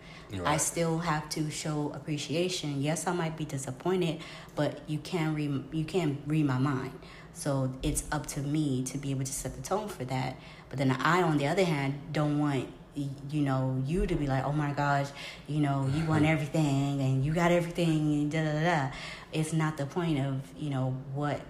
I 0.46 0.58
still 0.58 0.98
have 0.98 1.30
to 1.30 1.52
show 1.52 1.92
appreciation. 1.94 2.82
Yes, 2.82 3.06
I 3.06 3.14
might 3.14 3.38
be 3.38 3.46
disappointed, 3.46 4.20
but 4.56 4.82
you 4.88 4.98
can't 4.98 5.36
read 5.36 5.64
you 5.72 5.86
can't 5.86 6.20
read 6.26 6.46
my 6.46 6.58
mind. 6.58 6.92
So 7.34 7.74
it's 7.82 8.04
up 8.12 8.28
to 8.28 8.42
me 8.42 8.84
to 8.86 8.98
be 8.98 9.12
able 9.12 9.26
to 9.26 9.34
set 9.34 9.56
the 9.56 9.62
tone 9.62 9.88
for 9.88 10.06
that. 10.06 10.38
But 10.70 10.80
then 10.80 10.92
I, 10.92 11.22
on 11.24 11.38
the 11.38 11.48
other 11.48 11.64
hand, 11.64 12.00
don't 12.12 12.40
want 12.40 12.68
you 12.96 13.42
know 13.42 13.82
you 13.88 14.06
to 14.06 14.16
be 14.16 14.28
like, 14.28 14.46
oh 14.46 14.52
my 14.52 14.72
gosh, 14.72 15.08
you 15.48 15.60
know 15.60 15.90
you 15.94 16.06
want 16.06 16.26
everything 16.36 17.02
and 17.02 17.26
you 17.26 17.34
got 17.34 17.52
everything 17.52 18.14
and 18.14 18.32
da 18.32 18.44
da 18.44 18.64
da. 18.64 18.92
It's 19.32 19.54
not 19.54 19.78
the 19.78 19.86
point 19.86 20.20
of 20.20 20.42
you 20.58 20.70
know 20.70 20.96
what 21.14 21.42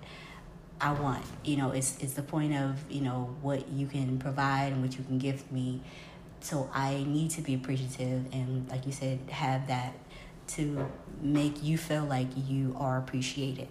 I 0.80 0.94
want. 0.94 1.26
You 1.44 1.58
know, 1.58 1.72
it's 1.72 1.98
it's 2.00 2.14
the 2.14 2.24
point 2.24 2.54
of 2.56 2.80
you 2.90 3.02
know 3.02 3.36
what 3.42 3.70
you 3.70 3.88
can 3.88 4.20
provide 4.20 4.72
and 4.74 4.82
what 4.82 4.98
you 4.98 5.04
can 5.04 5.18
give 5.18 5.52
me. 5.52 5.82
So 6.44 6.70
I 6.74 7.06
need 7.08 7.32
to 7.32 7.42
be 7.42 7.54
appreciative 7.54 8.26
and, 8.34 8.70
like 8.70 8.86
you 8.86 8.92
said, 8.92 9.20
have 9.30 9.68
that 9.68 9.94
to 10.48 10.90
make 11.22 11.64
you 11.64 11.78
feel 11.78 12.04
like 12.04 12.28
you 12.36 12.76
are 12.78 12.98
appreciated. 12.98 13.70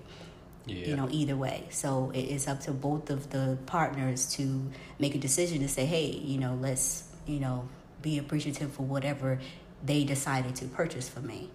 Yeah. 0.66 0.88
You 0.88 0.96
know, 0.96 1.08
either 1.10 1.36
way. 1.36 1.66
So 1.70 2.12
it 2.14 2.24
is 2.24 2.46
up 2.46 2.60
to 2.62 2.72
both 2.72 3.10
of 3.10 3.30
the 3.30 3.58
partners 3.66 4.32
to 4.34 4.70
make 4.98 5.14
a 5.14 5.18
decision 5.18 5.60
to 5.60 5.68
say, 5.68 5.86
hey, 5.86 6.06
you 6.06 6.38
know, 6.38 6.56
let's 6.60 7.04
you 7.26 7.40
know 7.40 7.68
be 8.00 8.18
appreciative 8.18 8.72
for 8.72 8.82
whatever 8.82 9.40
they 9.84 10.04
decided 10.04 10.54
to 10.56 10.66
purchase 10.66 11.08
for 11.08 11.20
me. 11.20 11.50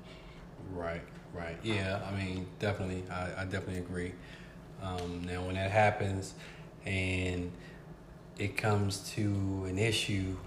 Right, 0.74 1.02
right. 1.34 1.58
Yeah, 1.64 2.02
I 2.06 2.16
mean, 2.16 2.48
definitely. 2.60 3.04
I, 3.10 3.42
I 3.42 3.46
definitely 3.46 3.78
agree. 3.78 4.14
Um, 4.82 5.24
now, 5.26 5.42
when 5.44 5.56
that 5.56 5.72
happens 5.72 6.34
and 6.86 7.52
it 8.38 8.58
comes 8.58 9.10
to 9.12 9.66
an 9.68 9.78
issue, 9.78 10.38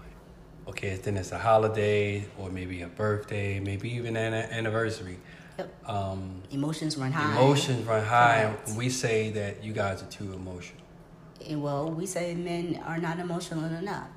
okay, 0.67 0.95
then 0.95 1.17
it's 1.17 1.31
a 1.31 1.37
holiday 1.37 2.25
or 2.37 2.49
maybe 2.49 2.81
a 2.81 2.87
birthday, 2.87 3.59
maybe 3.59 3.91
even 3.95 4.15
an 4.15 4.33
anniversary. 4.33 5.17
Yep. 5.57 5.89
Um, 5.89 6.41
Emotions 6.51 6.97
run 6.97 7.11
high. 7.11 7.31
emotions 7.33 7.85
run 7.85 8.03
high, 8.03 8.43
Correct. 8.63 8.77
we 8.77 8.89
say 8.89 9.29
that 9.31 9.63
you 9.63 9.73
guys 9.73 10.01
are 10.01 10.07
too 10.07 10.33
emotional. 10.33 10.81
And, 11.47 11.61
Well, 11.61 11.89
we 11.91 12.05
say 12.05 12.33
men 12.35 12.81
are 12.85 12.97
not 12.97 13.19
emotional 13.19 13.65
enough. 13.65 14.07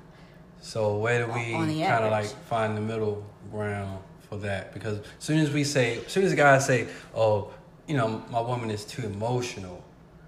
So 0.61 0.97
where 0.97 1.25
do 1.25 1.31
we 1.31 1.51
kind 1.53 2.05
of 2.05 2.11
like 2.11 2.25
find 2.45 2.75
the 2.75 2.81
middle 2.81 3.23
ground 3.51 3.99
for 4.29 4.37
that? 4.37 4.73
Because 4.73 4.99
as 4.99 5.05
soon 5.19 5.39
as 5.39 5.51
we 5.51 5.63
say, 5.63 5.99
as 6.05 6.11
soon 6.11 6.23
as 6.23 6.33
guys 6.33 6.65
say, 6.65 6.87
"Oh, 7.13 7.51
you 7.87 7.95
know, 7.95 8.23
my 8.31 8.41
woman 8.41 8.71
is 8.71 8.83
too 8.85 9.03
emotional," 9.05 9.83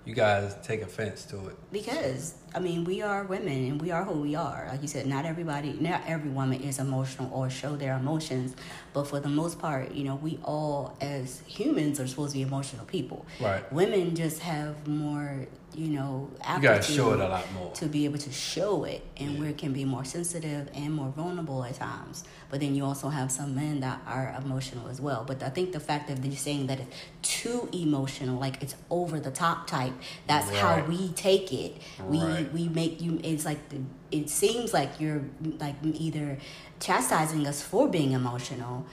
you 0.06 0.14
guys 0.14 0.56
take 0.62 0.82
offense 0.84 1.26
to 1.26 1.48
it. 1.48 1.58
Because 1.72 2.36
I 2.58 2.60
mean, 2.60 2.86
we 2.86 3.04
are 3.04 3.24
women 3.24 3.70
and 3.70 3.80
we 3.80 3.92
are 3.92 4.04
who 4.04 4.20
we 4.20 4.34
are. 4.34 4.66
Like 4.72 4.82
you 4.82 4.88
said, 4.88 5.06
not 5.06 5.26
everybody, 5.26 5.74
not 5.80 6.02
every 6.08 6.32
woman 6.32 6.60
is 6.60 6.80
emotional 6.80 7.30
or 7.32 7.52
show 7.52 7.76
their 7.76 7.96
emotions, 7.96 8.56
but 8.94 9.04
for 9.04 9.20
the 9.20 9.30
most 9.30 9.60
part, 9.60 9.92
you 9.92 10.04
know, 10.06 10.16
we 10.16 10.40
all 10.44 10.98
as 11.00 11.44
humans 11.46 12.00
are 12.00 12.08
supposed 12.08 12.32
to 12.32 12.40
be 12.40 12.42
emotional 12.42 12.84
people. 12.88 13.28
Right. 13.40 13.72
Women 13.72 14.16
just 14.16 14.40
have 14.40 14.88
more, 14.88 15.46
you 15.76 15.90
know, 15.90 16.32
You 16.56 16.62
gotta 16.64 16.82
show 16.82 17.14
it 17.14 17.20
a 17.20 17.28
lot 17.28 17.46
more. 17.54 17.72
to 17.74 17.86
be 17.86 18.06
able 18.06 18.18
to 18.18 18.32
show 18.32 18.86
it 18.86 19.06
and 19.18 19.34
Yeah. 19.34 19.42
we 19.42 19.54
can 19.54 19.72
be 19.72 19.86
more 19.86 20.04
sensitive 20.04 20.68
and 20.74 20.92
more 20.96 21.10
vulnerable 21.10 21.64
at 21.64 21.76
times 21.76 22.24
but 22.50 22.62
then 22.62 22.74
you 22.76 22.86
also 22.86 23.10
have 23.10 23.32
some 23.32 23.54
men 23.56 23.82
that 23.82 24.02
are 24.08 24.34
emotional 24.42 24.88
as 24.88 25.02
well 25.02 25.24
but 25.28 25.44
i 25.44 25.50
think 25.50 25.74
the 25.74 25.80
fact 25.80 26.08
that 26.08 26.22
they're 26.24 26.32
saying 26.32 26.68
that 26.68 26.80
it's 26.80 26.96
too 27.22 27.68
emotional 27.74 28.40
like 28.40 28.62
it's 28.64 28.76
over 28.90 29.20
the 29.20 29.30
top 29.32 29.68
type 29.68 29.94
that's 30.28 30.50
how 30.52 30.82
we 30.86 31.10
take 31.10 31.52
it 31.54 31.76
we 32.06 32.20
Right. 32.48 32.54
we 32.54 32.68
make 32.70 33.02
you 33.02 33.20
it's 33.24 33.46
like 33.46 33.70
the, 33.70 33.78
it 34.12 34.30
seems 34.30 34.74
like 34.74 35.00
you're 35.00 35.22
like 35.60 35.76
either 35.84 36.38
chastising 36.80 37.46
us 37.48 37.62
for 37.62 37.88
being 37.88 38.12
emotional 38.14 38.86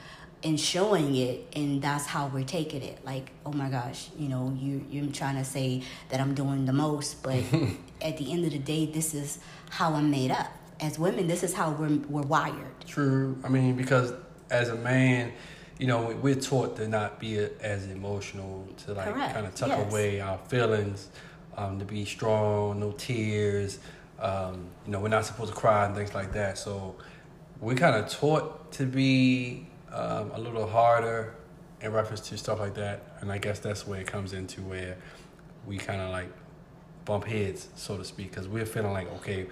and 0.43 0.59
showing 0.59 1.15
it 1.15 1.47
and 1.55 1.81
that's 1.81 2.05
how 2.05 2.27
we're 2.27 2.43
taking 2.43 2.81
it 2.83 3.03
like 3.05 3.31
oh 3.45 3.51
my 3.53 3.69
gosh 3.69 4.09
you 4.17 4.27
know 4.27 4.55
you 4.59 4.85
you're 4.89 5.11
trying 5.11 5.35
to 5.37 5.45
say 5.45 5.81
that 6.09 6.19
i'm 6.19 6.33
doing 6.35 6.65
the 6.65 6.73
most 6.73 7.23
but 7.23 7.41
at 8.01 8.17
the 8.17 8.31
end 8.31 8.45
of 8.45 8.51
the 8.51 8.59
day 8.59 8.85
this 8.85 9.13
is 9.13 9.39
how 9.69 9.93
i'm 9.93 10.11
made 10.11 10.31
up 10.31 10.47
as 10.81 10.99
women 10.99 11.27
this 11.27 11.41
is 11.43 11.53
how 11.53 11.71
we're, 11.71 11.97
we're 12.09 12.21
wired 12.23 12.71
True. 12.85 13.35
I 13.43 13.49
mean, 13.49 13.75
because 13.75 14.13
as 14.51 14.69
a 14.69 14.75
man, 14.75 15.31
you 15.79 15.87
know, 15.87 16.03
we- 16.03 16.13
we're 16.13 16.35
taught 16.35 16.75
to 16.77 16.87
not 16.87 17.19
be 17.19 17.39
as 17.39 17.87
emotional, 17.87 18.67
to 18.85 18.93
like 18.93 19.11
Correct. 19.11 19.33
kind 19.33 19.47
of 19.47 19.55
tuck 19.55 19.69
Yes. 19.69 19.91
away 19.91 20.19
our 20.21 20.37
feelings, 20.47 21.09
um, 21.57 21.79
to 21.79 21.85
be 21.85 22.05
strong, 22.05 22.79
no 22.79 22.91
tears. 22.91 23.79
Um, 24.19 24.67
you 24.85 24.91
know, 24.91 24.99
we're 24.99 25.09
not 25.09 25.25
supposed 25.25 25.53
to 25.53 25.59
cry 25.59 25.85
and 25.85 25.95
things 25.95 26.13
like 26.13 26.33
that. 26.33 26.57
So 26.57 26.95
we're 27.59 27.75
kind 27.75 27.95
of 27.95 28.09
taught 28.09 28.71
to 28.73 28.85
be 28.85 29.67
um, 29.91 30.31
a 30.33 30.39
little 30.39 30.67
harder 30.67 31.35
in 31.81 31.91
reference 31.91 32.21
to 32.29 32.37
stuff 32.37 32.59
like 32.59 32.75
that. 32.75 33.17
And 33.21 33.31
I 33.31 33.37
guess 33.37 33.59
that's 33.59 33.85
where 33.85 33.99
it 33.99 34.07
comes 34.07 34.33
into 34.33 34.61
where 34.61 34.97
we 35.65 35.77
kind 35.77 36.01
of 36.01 36.09
like 36.11 36.31
bump 37.05 37.25
heads, 37.25 37.69
so 37.75 37.97
to 37.97 38.03
speak, 38.03 38.31
because 38.31 38.47
we're 38.47 38.65
feeling 38.65 38.91
like, 38.91 39.11
okay, 39.15 39.47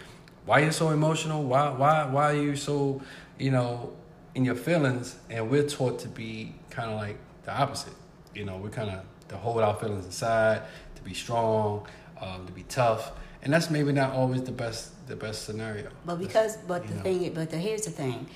why 0.46 0.62
are 0.62 0.66
you 0.66 0.72
so 0.72 0.90
emotional? 0.90 1.44
Why 1.44 1.70
why 1.70 2.06
why 2.06 2.32
are 2.32 2.42
you 2.42 2.56
so, 2.56 3.02
you 3.40 3.52
know, 3.52 3.94
in 4.36 4.44
your 4.44 4.56
feelings? 4.56 5.16
And 5.30 5.50
we're 5.50 5.68
taught 5.68 6.00
to 6.00 6.08
be 6.08 6.54
kind 6.70 6.92
of 6.92 6.98
like 6.98 7.18
the 7.44 7.56
opposite. 7.56 7.94
You 8.36 8.46
know, 8.46 8.58
we're 8.58 8.70
kind 8.70 8.90
of 8.90 9.06
to 9.30 9.38
hold 9.38 9.62
our 9.62 9.76
feelings 9.76 10.06
inside, 10.06 10.64
be 11.04 11.14
strong, 11.14 11.88
um, 12.20 12.46
to 12.46 12.52
be 12.52 12.64
tough, 12.64 13.12
and 13.42 13.52
that's 13.54 13.70
maybe 13.70 13.92
not 13.92 14.14
always 14.14 14.44
the 14.44 14.52
best 14.52 14.94
the 15.08 15.16
best 15.16 15.46
scenario. 15.46 15.90
But 16.06 16.20
because, 16.20 16.58
but 16.58 16.88
the 16.88 16.96
know. 16.96 17.02
thing, 17.02 17.34
but 17.34 17.50
the, 17.50 17.58
here's 17.58 17.86
the 17.86 17.92
thing: 17.92 18.28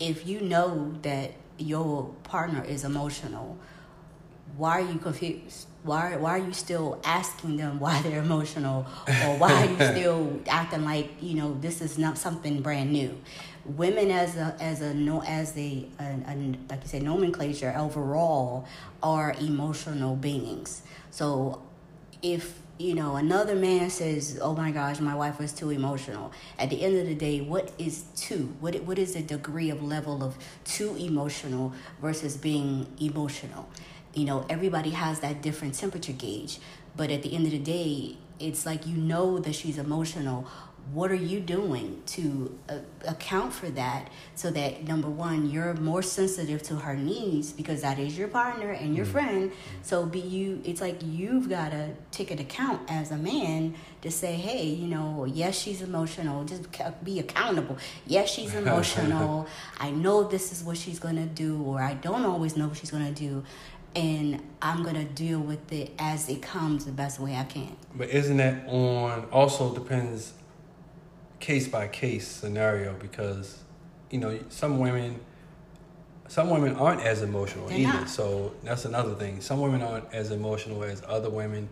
if 0.00 0.26
you 0.26 0.40
know 0.40 0.94
that 1.02 1.32
your 1.58 2.10
partner 2.24 2.64
is 2.64 2.84
emotional, 2.84 3.58
why 4.56 4.80
are 4.80 4.92
you 4.92 4.98
confused? 4.98 5.68
Why 5.82 6.16
why 6.16 6.38
are 6.38 6.44
you 6.46 6.52
still 6.52 7.00
asking 7.04 7.56
them 7.56 7.78
why 7.78 8.00
they're 8.02 8.22
emotional, 8.22 8.86
or 9.06 9.36
why 9.36 9.52
are 9.52 9.66
you 9.66 9.76
still 9.98 10.40
acting 10.48 10.84
like 10.84 11.10
you 11.20 11.34
know 11.34 11.56
this 11.60 11.80
is 11.80 11.98
not 11.98 12.16
something 12.16 12.62
brand 12.62 12.92
new? 12.92 13.20
Women 13.64 14.10
as 14.10 14.36
a 14.36 14.56
as 14.60 14.80
a 14.80 14.94
no 14.94 15.22
as 15.22 15.56
a, 15.56 15.86
a, 15.98 16.04
a 16.04 16.56
like 16.70 16.82
you 16.82 16.88
say 16.88 17.00
nomenclature 17.00 17.74
overall 17.76 18.66
are 19.02 19.34
emotional 19.40 20.16
beings. 20.16 20.82
So 21.10 21.62
if 22.22 22.60
you 22.76 22.94
know 22.94 23.14
another 23.16 23.54
man 23.54 23.88
says 23.88 24.38
oh 24.42 24.52
my 24.52 24.72
gosh 24.72 24.98
my 24.98 25.14
wife 25.14 25.38
was 25.38 25.52
too 25.52 25.70
emotional. 25.70 26.32
At 26.58 26.70
the 26.70 26.82
end 26.82 26.96
of 26.98 27.06
the 27.06 27.14
day 27.14 27.40
what 27.40 27.72
is 27.78 28.02
too 28.16 28.54
what 28.60 28.74
what 28.82 28.98
is 28.98 29.14
the 29.14 29.22
degree 29.22 29.70
of 29.70 29.82
level 29.82 30.22
of 30.22 30.36
too 30.64 30.96
emotional 30.96 31.72
versus 32.00 32.36
being 32.36 32.86
emotional? 33.00 33.68
You 34.14 34.24
know 34.24 34.46
everybody 34.48 34.90
has 34.90 35.20
that 35.20 35.42
different 35.42 35.74
temperature 35.74 36.12
gauge 36.12 36.58
but 36.96 37.10
at 37.10 37.22
the 37.22 37.34
end 37.34 37.46
of 37.46 37.52
the 37.52 37.58
day 37.58 38.16
it's 38.40 38.66
like 38.66 38.86
you 38.86 38.96
know 38.96 39.38
that 39.38 39.54
she's 39.54 39.78
emotional 39.78 40.46
what 40.92 41.10
are 41.10 41.14
you 41.16 41.40
doing 41.40 42.02
to 42.06 42.58
uh, 42.68 42.78
account 43.06 43.52
for 43.52 43.70
that 43.70 44.10
so 44.34 44.50
that 44.50 44.84
number 44.86 45.08
one 45.08 45.48
you're 45.48 45.74
more 45.74 46.02
sensitive 46.02 46.62
to 46.62 46.76
her 46.76 46.94
needs 46.94 47.52
because 47.52 47.82
that 47.82 47.98
is 47.98 48.16
your 48.18 48.28
partner 48.28 48.70
and 48.70 48.94
your 48.94 49.06
friend. 49.06 49.52
So 49.82 50.04
be 50.04 50.20
you 50.20 50.60
it's 50.64 50.80
like 50.80 51.00
you've 51.02 51.48
got 51.48 51.70
to 51.70 51.90
take 52.10 52.30
an 52.30 52.38
account 52.38 52.82
as 52.88 53.10
a 53.10 53.16
man 53.16 53.74
to 54.02 54.10
say 54.10 54.34
hey 54.34 54.64
you 54.64 54.86
know 54.86 55.24
yes 55.24 55.58
she's 55.58 55.80
emotional 55.82 56.44
just 56.44 56.66
be 57.02 57.18
accountable. 57.18 57.78
Yes 58.06 58.30
she's 58.30 58.54
emotional. 58.64 59.46
I 59.78 59.90
know 59.90 60.24
this 60.24 60.52
is 60.52 60.62
what 60.62 60.76
she's 60.76 60.98
going 60.98 61.16
to 61.16 61.26
do 61.26 61.62
or 61.62 61.80
i 61.80 61.94
don't 61.94 62.24
always 62.24 62.56
know 62.56 62.68
what 62.68 62.76
she's 62.76 62.90
going 62.90 63.06
to 63.12 63.20
do 63.20 63.44
and 63.94 64.42
i'm 64.60 64.82
to 64.84 65.04
deal 65.04 65.38
with 65.38 65.72
it 65.72 65.92
as 65.98 66.28
it 66.28 66.42
comes 66.42 66.84
the 66.84 66.92
best 66.92 67.20
way 67.20 67.36
i 67.36 67.44
can. 67.44 67.76
But 67.94 68.10
isn't 68.10 68.36
that 68.38 68.66
on 68.68 69.24
also 69.30 69.72
depends 69.74 70.32
case 71.44 71.68
by 71.68 71.86
case 71.86 72.26
scenario 72.26 72.94
because 72.94 73.58
you 74.10 74.18
know 74.18 74.38
some 74.48 74.78
women 74.78 75.20
some 76.26 76.48
women 76.48 76.74
aren't 76.76 77.02
as 77.02 77.20
emotional 77.20 77.66
They're 77.66 77.80
either. 77.80 77.92
not. 77.92 78.08
So 78.08 78.54
that's 78.62 78.86
another 78.86 79.14
thing. 79.14 79.42
Some 79.42 79.60
women 79.60 79.82
aren't 79.82 80.10
as 80.14 80.30
emotional 80.30 80.82
as 80.84 81.02
other 81.06 81.28
women, 81.28 81.68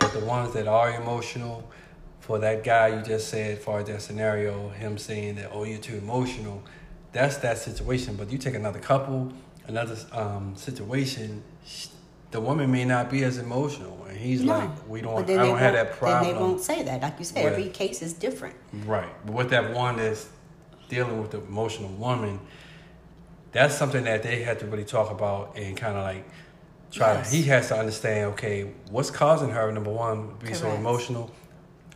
but 0.00 0.12
the 0.12 0.24
ones 0.24 0.52
that 0.54 0.66
are 0.66 0.90
emotional, 1.00 1.70
for 2.18 2.40
that 2.40 2.64
guy 2.64 2.88
you 2.88 3.02
just 3.02 3.28
said, 3.28 3.60
for 3.60 3.80
that 3.84 4.02
scenario, 4.02 4.70
him 4.70 4.98
saying 4.98 5.36
that 5.36 5.50
oh 5.52 5.62
you're 5.62 5.78
too 5.78 5.98
emotional, 5.98 6.60
that's 7.12 7.36
that 7.38 7.58
situation. 7.58 8.16
But 8.16 8.32
you 8.32 8.38
take 8.38 8.56
another 8.56 8.80
couple, 8.80 9.32
another 9.68 9.96
um, 10.10 10.56
situation, 10.56 11.44
the 12.32 12.40
woman 12.40 12.70
may 12.72 12.84
not 12.84 13.10
be 13.10 13.22
as 13.24 13.38
emotional, 13.38 14.04
and 14.08 14.16
he's 14.16 14.42
No. 14.42 14.58
like, 14.58 14.70
we 14.88 15.00
don't, 15.02 15.18
I 15.30 15.34
don't 15.36 15.58
have 15.58 15.74
that 15.74 15.92
problem. 15.98 16.24
Then 16.24 16.34
they 16.34 16.40
won't 16.40 16.60
say 16.60 16.82
that. 16.82 17.00
Like 17.02 17.18
you 17.18 17.24
said, 17.24 17.44
Right. 17.44 17.52
every 17.52 17.68
case 17.68 18.02
is 18.02 18.12
different. 18.14 18.56
Right. 18.86 19.08
But 19.24 19.34
with 19.34 19.50
that 19.50 19.72
one 19.72 19.96
that's 19.96 20.26
dealing 20.88 21.20
with 21.20 21.30
the 21.30 21.40
emotional 21.42 21.90
woman, 21.90 22.40
that's 23.52 23.74
something 23.76 24.04
that 24.04 24.22
they 24.22 24.42
had 24.42 24.58
to 24.60 24.66
really 24.66 24.84
talk 24.84 25.10
about 25.10 25.56
and 25.56 25.76
kind 25.76 25.96
of 25.96 26.02
like 26.04 26.24
try. 26.90 27.14
Yes. 27.14 27.30
He 27.32 27.42
has 27.44 27.68
to 27.68 27.76
understand. 27.78 28.32
Okay, 28.32 28.70
what's 28.90 29.10
causing 29.10 29.50
her? 29.50 29.70
Number 29.70 29.90
one, 29.90 30.38
to 30.40 30.46
be 30.46 30.54
so 30.54 30.70
emotional. 30.72 31.30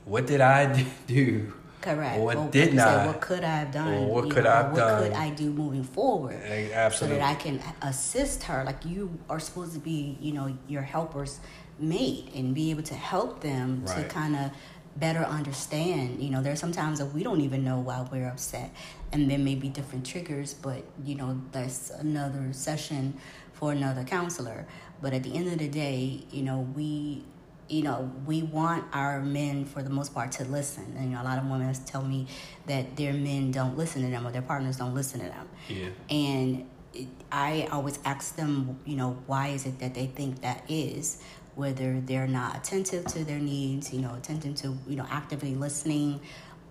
What 0.05 0.26
did 0.26 0.40
I 0.43 0.87
do? 1.07 1.52
Correct. 1.80 2.18
Or 2.18 2.25
what 2.25 2.37
Or, 2.37 2.50
did 2.50 2.61
like 2.61 2.73
you 2.73 2.78
said, 2.78 2.97
not? 2.97 3.06
What 3.06 3.21
could 3.21 3.45
I 3.45 3.56
have 3.59 3.73
done? 3.73 3.95
Or 3.95 4.06
what 4.06 4.30
could 4.30 4.45
know, 4.45 4.50
I 4.50 4.56
have 4.56 4.73
what 4.73 4.99
could? 5.02 5.12
I 5.12 5.30
do 5.30 5.50
moving 5.50 5.85
forward? 5.85 6.40
Eh, 6.45 6.88
So 6.90 7.06
that 7.06 7.21
I 7.23 7.35
can 7.35 7.62
assist 7.83 8.45
her. 8.45 8.64
Like 8.64 8.85
you 8.85 9.18
are 9.28 9.38
supposed 9.38 9.75
to 9.75 9.78
be, 9.78 10.16
you 10.21 10.33
know, 10.33 10.56
your 10.68 10.83
helper's 10.83 11.38
mate 11.78 12.30
and 12.35 12.54
be 12.54 12.71
able 12.71 12.83
to 12.83 12.95
help 12.95 13.40
them 13.40 13.85
to 13.87 14.04
kind 14.09 14.35
of 14.37 14.50
better 14.97 15.21
understand. 15.25 16.23
You 16.23 16.30
know, 16.30 16.42
there's 16.42 16.61
sometimes 16.61 16.99
that 16.99 17.06
we 17.06 17.23
don't 17.23 17.40
even 17.42 17.64
know 17.64 17.78
why 17.78 18.06
we're 18.11 18.28
upset, 18.28 18.71
and 19.12 19.30
there 19.30 19.38
may 19.38 19.54
be 19.54 19.68
different 19.68 20.06
triggers. 20.06 20.54
But 20.54 20.83
you 21.04 21.14
know, 21.14 21.40
that's 21.52 21.90
another 21.90 22.52
session 22.52 23.18
for 23.52 23.73
another 23.73 24.04
counselor. 24.04 24.66
But 25.02 25.12
at 25.12 25.23
the 25.23 25.35
end 25.37 25.49
of 25.52 25.59
the 25.59 25.68
day, 25.68 26.25
you 26.30 26.42
know, 26.42 26.66
we 26.75 27.23
you 27.69 27.83
know, 27.83 28.11
we 28.27 28.43
want 28.43 28.85
our 28.93 29.21
men 29.21 29.65
for 29.65 29.83
the 29.83 29.91
most 29.91 30.15
part 30.15 30.33
to 30.33 30.45
listen. 30.45 30.95
And 30.97 31.11
you 31.11 31.17
know, 31.17 31.23
a 31.23 31.25
lot 31.25 31.39
of 31.39 31.47
women 31.47 31.73
tell 31.85 32.03
me 32.03 32.27
that 32.67 32.97
their 32.97 33.13
men 33.13 33.51
don't 33.51 33.77
listen 33.77 34.03
to 34.03 34.09
them 34.09 34.27
or 34.27 34.31
their 34.31 34.43
partners 34.43 34.77
don't 34.77 34.95
listen 34.95 35.21
to 35.21 35.27
them. 35.27 35.49
yeah. 35.69 35.89
And 36.09 36.69
it, 36.95 37.09
I 37.31 37.69
always 37.73 37.99
ask 38.05 38.37
them, 38.37 38.79
you 38.85 38.97
know, 38.97 39.19
why 39.27 39.49
is 39.49 39.67
it 39.67 39.79
that 39.81 39.95
they 39.95 40.07
think 40.07 40.43
that 40.43 40.65
is? 40.69 41.21
Whether 41.55 42.01
they're 42.01 42.27
not 42.29 42.57
attentive 42.57 43.07
to 43.07 43.25
their 43.25 43.39
needs, 43.39 43.93
you 43.93 44.01
know, 44.01 44.15
attentive 44.15 44.55
to, 44.57 44.77
you 44.87 44.97
know, 44.97 45.07
actively 45.11 45.55
listening, 45.55 46.21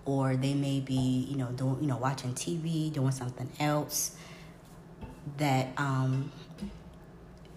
or 0.04 0.36
they 0.36 0.54
may 0.54 0.80
be, 0.80 1.26
you 1.28 1.36
know, 1.36 1.48
doing, 1.48 1.78
you 1.80 1.88
know, 1.88 1.96
watching 1.96 2.32
TV, 2.34 2.92
doing 2.92 3.10
something 3.10 3.50
else 3.58 4.16
that 5.38 5.68
um, 5.76 6.30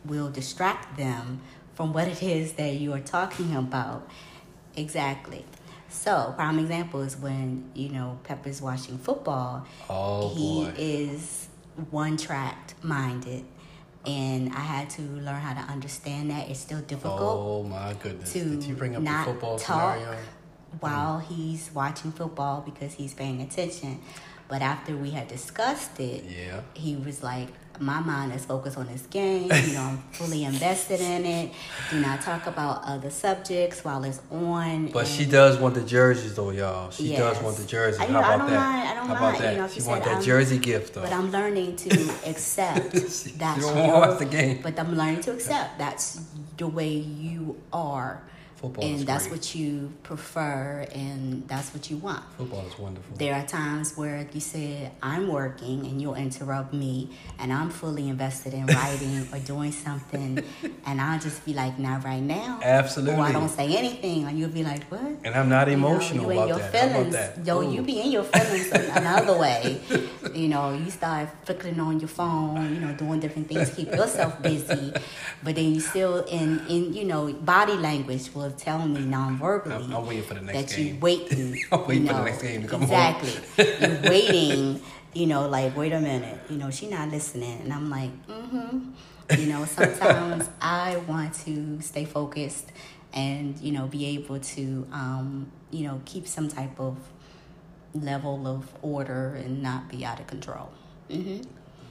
will 0.06 0.30
distract 0.30 0.98
them 0.98 1.40
from 1.80 1.94
what 1.94 2.10
it 2.10 2.22
is 2.22 2.52
that 2.54 2.74
you 2.74 2.92
are 2.92 3.00
talking 3.00 3.56
about. 3.56 4.06
Exactly. 4.76 5.46
So, 5.88 6.34
prime 6.36 6.60
example 6.60 7.00
is 7.04 7.16
when, 7.16 7.72
you 7.74 7.88
know, 7.88 8.20
Pepper's 8.26 8.62
watching 8.62 8.98
football 8.98 9.66
Oh 9.90 10.28
he 10.36 10.66
boy. 10.66 10.74
is 10.78 11.48
one 11.90 12.18
tracked 12.18 12.74
minded 12.84 13.46
and 14.06 14.52
i 14.54 14.60
had 14.60 14.90
to 14.90 15.02
learn 15.02 15.40
how 15.42 15.54
to 15.54 15.72
understand 15.72 16.32
that 16.32 16.50
it's 16.50 16.60
still 16.60 16.82
difficult 16.82 17.22
Oh 17.22 17.64
my 17.64 17.94
goodness. 18.04 18.34
to 18.34 18.40
Did 18.44 18.64
you 18.64 18.76
bring 18.76 18.96
up 18.98 19.02
the 19.04 19.10
not 19.10 19.26
football 19.26 19.58
talk 19.58 19.96
scenario? 19.98 20.20
while 20.82 21.20
mm. 21.22 21.26
he's 21.28 21.70
watching 21.74 22.12
football 22.12 22.62
because 22.62 22.94
he's 22.94 23.14
paying 23.14 23.42
attention 23.42 24.00
But 24.50 24.62
after 24.62 24.98
we 24.98 25.12
had 25.12 25.28
discussed 25.30 25.98
it, 26.00 26.24
Yeah. 26.26 26.62
he 26.74 26.96
was 26.98 27.24
like, 27.24 27.50
my 27.80 28.00
mind 28.02 28.34
is 28.34 28.44
focused 28.46 28.78
on 28.78 28.88
this 28.88 29.04
game. 29.04 29.44
You 29.44 29.74
know, 29.74 29.82
I'm 29.82 29.98
fully 30.12 30.44
invested 30.44 31.00
in 31.00 31.26
it. 31.26 31.52
Do 31.90 32.00
not 32.02 32.22
talk 32.22 32.46
about 32.48 32.82
other 32.84 33.10
subjects 33.10 33.84
while 33.84 34.04
it's 34.04 34.22
on. 34.32 34.88
But 34.88 35.08
she 35.08 35.26
does 35.26 35.58
want 35.58 35.76
the 35.76 35.82
jerseys 35.82 36.36
though, 36.36 36.50
y'all. 36.52 36.92
She 36.92 37.16
does 37.16 37.42
want 37.42 37.58
the 37.58 37.66
jerseys. 37.66 38.02
I- 38.02 38.06
How 38.08 38.20
I 38.20 38.20
about 38.20 38.38
don't 38.40 38.50
that? 38.50 38.60
mind- 38.60 38.88
I 38.90 38.94
don't 38.96 39.08
How 39.08 39.14
about 39.16 39.22
mind, 39.34 39.44
that? 39.44 39.54
you 39.54 39.62
know, 39.62 39.68
she 39.68 39.74
wants 39.82 39.88
want 39.88 40.04
that 40.06 40.16
um, 40.18 40.24
jersey 40.24 40.58
gift 40.58 40.94
though. 40.94 41.02
But 41.02 41.14
I'm 41.14 41.32
learning 41.32 41.76
to 41.78 41.90
accept 42.30 42.94
She 42.96 43.32
that's 43.32 43.62
don't 43.66 43.88
watch 43.88 44.20
the 44.20 44.26
game. 44.26 44.60
But 44.62 44.78
I'm 44.80 44.96
learning 44.96 45.22
to 45.22 45.32
accept 45.32 45.78
that's 45.80 46.22
the 46.58 46.68
way 46.68 46.90
you 46.94 47.56
are, 47.72 48.22
Football 48.60 48.84
and 48.84 49.00
that's 49.08 49.28
great. 49.28 49.38
what 49.40 49.56
you 49.56 49.94
prefer, 50.04 50.86
and 50.94 51.48
that's 51.48 51.74
what 51.74 51.90
you 51.90 51.96
want. 51.96 52.22
Football 52.38 52.66
is 52.68 52.78
wonderful. 52.78 53.16
There 53.16 53.34
are 53.34 53.46
times 53.46 53.96
where, 53.98 54.18
like 54.18 54.36
you 54.36 54.42
said, 54.42 54.92
I'm 55.02 55.30
working 55.30 55.86
and 55.86 56.02
you'll 56.02 56.16
interrupt 56.16 56.74
me, 56.74 57.10
and 57.40 57.54
I'm 57.54 57.70
fully 57.70 58.10
invested 58.10 58.54
in 58.54 58.66
writing 58.66 59.26
or 59.34 59.40
doing 59.40 59.72
something, 59.72 60.44
and 60.86 61.00
I'll 61.00 61.20
just 61.20 61.46
be 61.46 61.54
like, 61.54 61.80
"Not 61.80 62.04
right 62.04 62.22
now." 62.22 62.60
Absolutely. 62.62 63.16
Or 63.16 63.24
I 63.24 63.32
don't 63.32 63.48
say 63.48 63.78
anything, 63.78 64.26
and 64.26 64.38
you'll 64.38 64.50
be 64.50 64.66
like, 64.66 64.84
"What?" 64.92 65.02
and 65.24 65.34
I'm 65.36 65.48
not 65.48 65.70
You 65.70 65.78
know, 65.78 65.88
emotional 65.88 66.26
you 66.26 66.32
in 66.32 66.38
about 66.38 66.48
your 66.50 66.58
that. 66.58 66.74
How 66.76 66.86
about 66.88 66.96
feelings. 66.96 67.14
that? 67.16 67.46
Yo, 67.46 67.62
Ooh. 67.62 67.74
you 67.74 67.82
be 67.82 68.02
in 68.02 68.12
your 68.12 68.24
feelings 68.24 68.72
another 68.98 69.38
way. 69.38 69.80
You 70.36 70.50
know, 70.50 70.74
you 70.74 70.92
start 70.92 71.30
flickering 71.46 71.80
on 71.80 72.00
your 72.02 72.10
phone, 72.10 72.74
you 72.76 72.82
know, 72.82 72.92
doing 72.94 73.22
different 73.22 73.48
things, 73.48 73.74
keep 73.74 73.88
yourself 73.88 74.42
busy. 74.42 74.94
But 75.44 75.56
then 75.56 75.74
you 75.74 75.80
still 75.80 76.26
in 76.26 76.60
in 76.68 76.94
you 76.94 77.06
know, 77.06 77.32
body 77.32 77.74
language 77.74 78.30
will 78.36 78.49
tell 78.52 78.86
me 78.88 79.02
non-verbally 79.02 79.76
I'm- 79.76 79.94
I'm 79.96 80.06
waiting 80.06 80.24
for 80.24 80.34
the 80.36 80.42
next 80.42 80.72
that 80.72 80.78
game. 80.78 80.96
you 80.96 81.00
waiting. 81.00 81.60
I'm 81.72 81.88
waiting 81.88 82.04
you 82.04 82.08
for 82.10 82.14
the 82.16 82.24
next 82.26 82.42
game 82.42 82.62
to 82.64 82.68
come 82.68 82.82
on. 82.84 82.90
exactly. 82.90 83.34
You're 83.88 84.02
waiting. 84.12 84.82
You 85.14 85.26
know, 85.28 85.48
like 85.48 85.76
wait 85.76 85.92
a 85.92 86.00
minute. 86.00 86.40
You 86.50 86.58
know, 86.58 86.70
she 86.70 86.88
not 86.88 87.10
listening, 87.10 87.62
and 87.62 87.74
I'm 87.74 87.90
like, 87.90 88.12
mm-hmm. 88.28 88.92
You 89.38 89.46
know, 89.48 89.66
sometimes 89.66 90.50
I 90.62 90.98
want 91.08 91.34
to 91.46 91.82
stay 91.82 92.06
focused 92.06 92.72
and 93.14 93.58
you 93.60 93.72
know 93.72 93.88
be 93.88 94.06
able 94.08 94.40
to 94.40 94.88
um, 94.92 95.52
you 95.72 95.88
know 95.88 96.02
keep 96.06 96.28
some 96.28 96.48
type 96.48 96.80
of 96.80 96.98
level 97.94 98.48
of 98.48 98.72
order 98.82 99.36
and 99.36 99.62
not 99.64 99.90
be 99.90 100.06
out 100.06 100.20
of 100.20 100.28
control. 100.28 100.70
hmm 101.12 101.42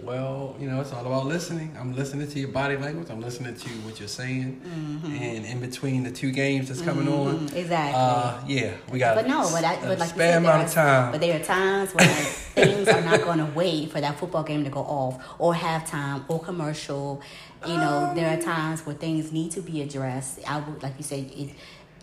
Well, 0.00 0.54
you 0.60 0.68
know, 0.70 0.80
it's 0.80 0.92
all 0.92 1.04
about 1.04 1.26
listening. 1.26 1.76
I'm 1.78 1.94
listening 1.94 2.28
to 2.28 2.38
your 2.38 2.50
body 2.50 2.76
language. 2.76 3.10
I'm 3.10 3.20
listening 3.20 3.56
to 3.56 3.68
what 3.80 3.98
you're 3.98 4.08
saying. 4.08 4.60
And 5.04 5.44
in 5.44 5.60
between 5.60 6.04
the 6.04 6.12
two 6.12 6.30
games 6.30 6.68
that's 6.68 6.82
coming 6.82 7.08
on, 7.08 7.18
Mm-hmm. 7.38 7.56
Exactly. 7.56 7.94
uh, 8.00 8.40
yeah, 8.46 8.74
we 8.92 8.98
got 9.00 9.16
But 9.16 9.26
no, 9.26 9.48
but, 9.52 9.64
I, 9.64 9.76
but 9.80 9.98
like 9.98 10.08
spare 10.10 10.34
said, 10.34 10.42
there 10.44 10.50
amount 10.52 10.62
are, 10.62 10.66
of 10.66 10.72
time. 10.72 11.12
But 11.12 11.20
there 11.20 11.40
are 11.40 11.44
times 11.44 11.92
when 11.94 12.08
things 12.08 12.88
are 12.88 13.00
not 13.02 13.22
going 13.22 13.38
to 13.38 13.46
wait 13.46 13.90
for 13.90 14.00
that 14.00 14.18
football 14.18 14.44
game 14.44 14.62
to 14.64 14.70
go 14.70 14.80
off, 14.80 15.22
or 15.38 15.52
halftime, 15.52 16.24
or 16.28 16.40
commercial. 16.40 17.20
You 17.66 17.74
know, 17.74 18.12
there 18.14 18.38
are 18.38 18.40
times 18.40 18.86
where 18.86 18.94
things 18.94 19.32
need 19.32 19.50
to 19.52 19.60
be 19.60 19.82
addressed. 19.82 20.38
I 20.46 20.60
would, 20.60 20.80
like 20.80 20.94
you 20.96 21.02
said, 21.02 21.28
it, 21.34 21.50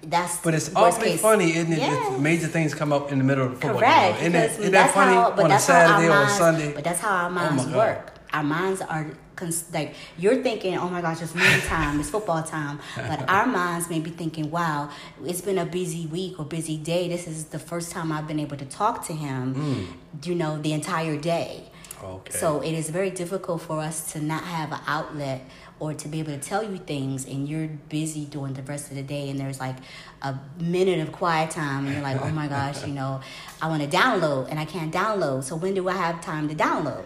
that's 0.10 0.38
but 0.42 0.54
it's 0.54 0.74
awfully 0.76 1.12
case. 1.12 1.22
funny, 1.22 1.56
isn't 1.56 1.74
it? 1.74 2.20
Major 2.20 2.48
things 2.48 2.74
come 2.74 2.92
up 2.94 3.12
in 3.12 3.18
the 3.18 3.24
middle 3.24 3.46
of 3.46 3.52
the 3.56 3.58
football 3.60 3.80
Correct. 3.80 4.20
game. 4.20 4.36
Isn't, 4.36 4.36
it, 4.36 4.60
isn't 4.60 4.72
that's 4.72 4.94
that 4.94 5.06
funny 5.06 5.16
how, 5.16 5.32
but 5.32 5.40
on 5.40 5.46
a 5.46 5.50
that's 5.50 5.64
Saturday 5.66 6.08
how 6.08 6.12
our 6.14 6.18
or 6.18 6.22
a 6.22 6.26
minds, 6.26 6.38
Sunday? 6.38 6.74
But 6.74 6.84
that's 6.84 7.00
how 7.00 7.16
our 7.16 7.28
Oh 7.28 7.30
minds 7.32 7.66
God. 7.66 7.76
work. 7.76 8.12
Our 8.34 8.44
minds 8.44 8.82
are 8.82 9.08
cons- 9.38 9.66
like 9.74 9.96
you're 10.18 10.42
thinking, 10.44 10.78
oh 10.78 10.90
my 10.90 11.02
gosh, 11.02 11.22
it's 11.22 11.34
movie 11.34 11.62
time, 11.68 12.00
it's 12.00 12.10
football 12.10 12.44
time. 12.44 12.80
But 12.96 13.30
our 13.30 13.46
minds 13.46 13.90
may 13.90 14.00
be 14.00 14.10
thinking, 14.12 14.52
wow, 14.52 14.90
it's 15.24 15.42
been 15.42 15.58
a 15.58 15.66
busy 15.66 16.06
week 16.08 16.38
or 16.40 16.46
busy 16.46 16.78
day. 16.78 17.08
This 17.08 17.28
is 17.28 17.46
the 17.46 17.60
first 17.60 17.92
time 17.92 18.12
I've 18.12 18.28
been 18.28 18.40
able 18.40 18.58
to 18.58 18.66
talk 18.66 19.06
to 19.08 19.14
him. 19.14 19.56
Mm. 19.56 20.26
You 20.28 20.36
know, 20.36 20.58
the 20.62 20.74
entire 20.74 21.18
day. 21.18 21.72
Okay. 22.04 22.38
So 22.38 22.62
it 22.62 22.74
is 22.74 22.90
very 22.90 23.10
difficult 23.10 23.62
for 23.62 23.80
us 23.80 24.14
to 24.14 24.22
not 24.22 24.44
have 24.44 24.72
an 24.72 24.80
outlet 24.88 25.42
or 25.80 25.94
to 25.94 26.08
be 26.08 26.20
able 26.20 26.32
to 26.32 26.40
tell 26.40 26.64
you 26.64 26.78
things 26.78 27.26
and 27.26 27.48
you're 27.48 27.68
busy 27.68 28.26
doing 28.26 28.54
the 28.54 28.62
rest 28.64 28.90
of 28.90 28.96
the 28.96 29.04
day 29.04 29.30
and 29.30 29.40
there's 29.40 29.60
like 29.60 29.76
a 30.22 30.38
minute 30.60 31.00
of 31.00 31.12
quiet 31.12 31.52
time 31.52 31.86
and 31.86 31.94
you're 31.94 32.04
like, 32.04 32.22
oh 32.22 32.30
my 32.30 32.48
gosh, 32.48 32.86
you 32.86 32.94
know, 32.94 33.20
I 33.62 33.68
want 33.68 33.84
to 33.84 33.98
download 33.98 34.50
and 34.50 34.60
I 34.60 34.66
can't 34.66 34.94
download. 34.94 35.44
So 35.44 35.56
when 35.56 35.74
do 35.74 35.88
I 35.90 35.94
have 35.94 36.22
time 36.22 36.48
to 36.50 36.56
download? 36.56 37.04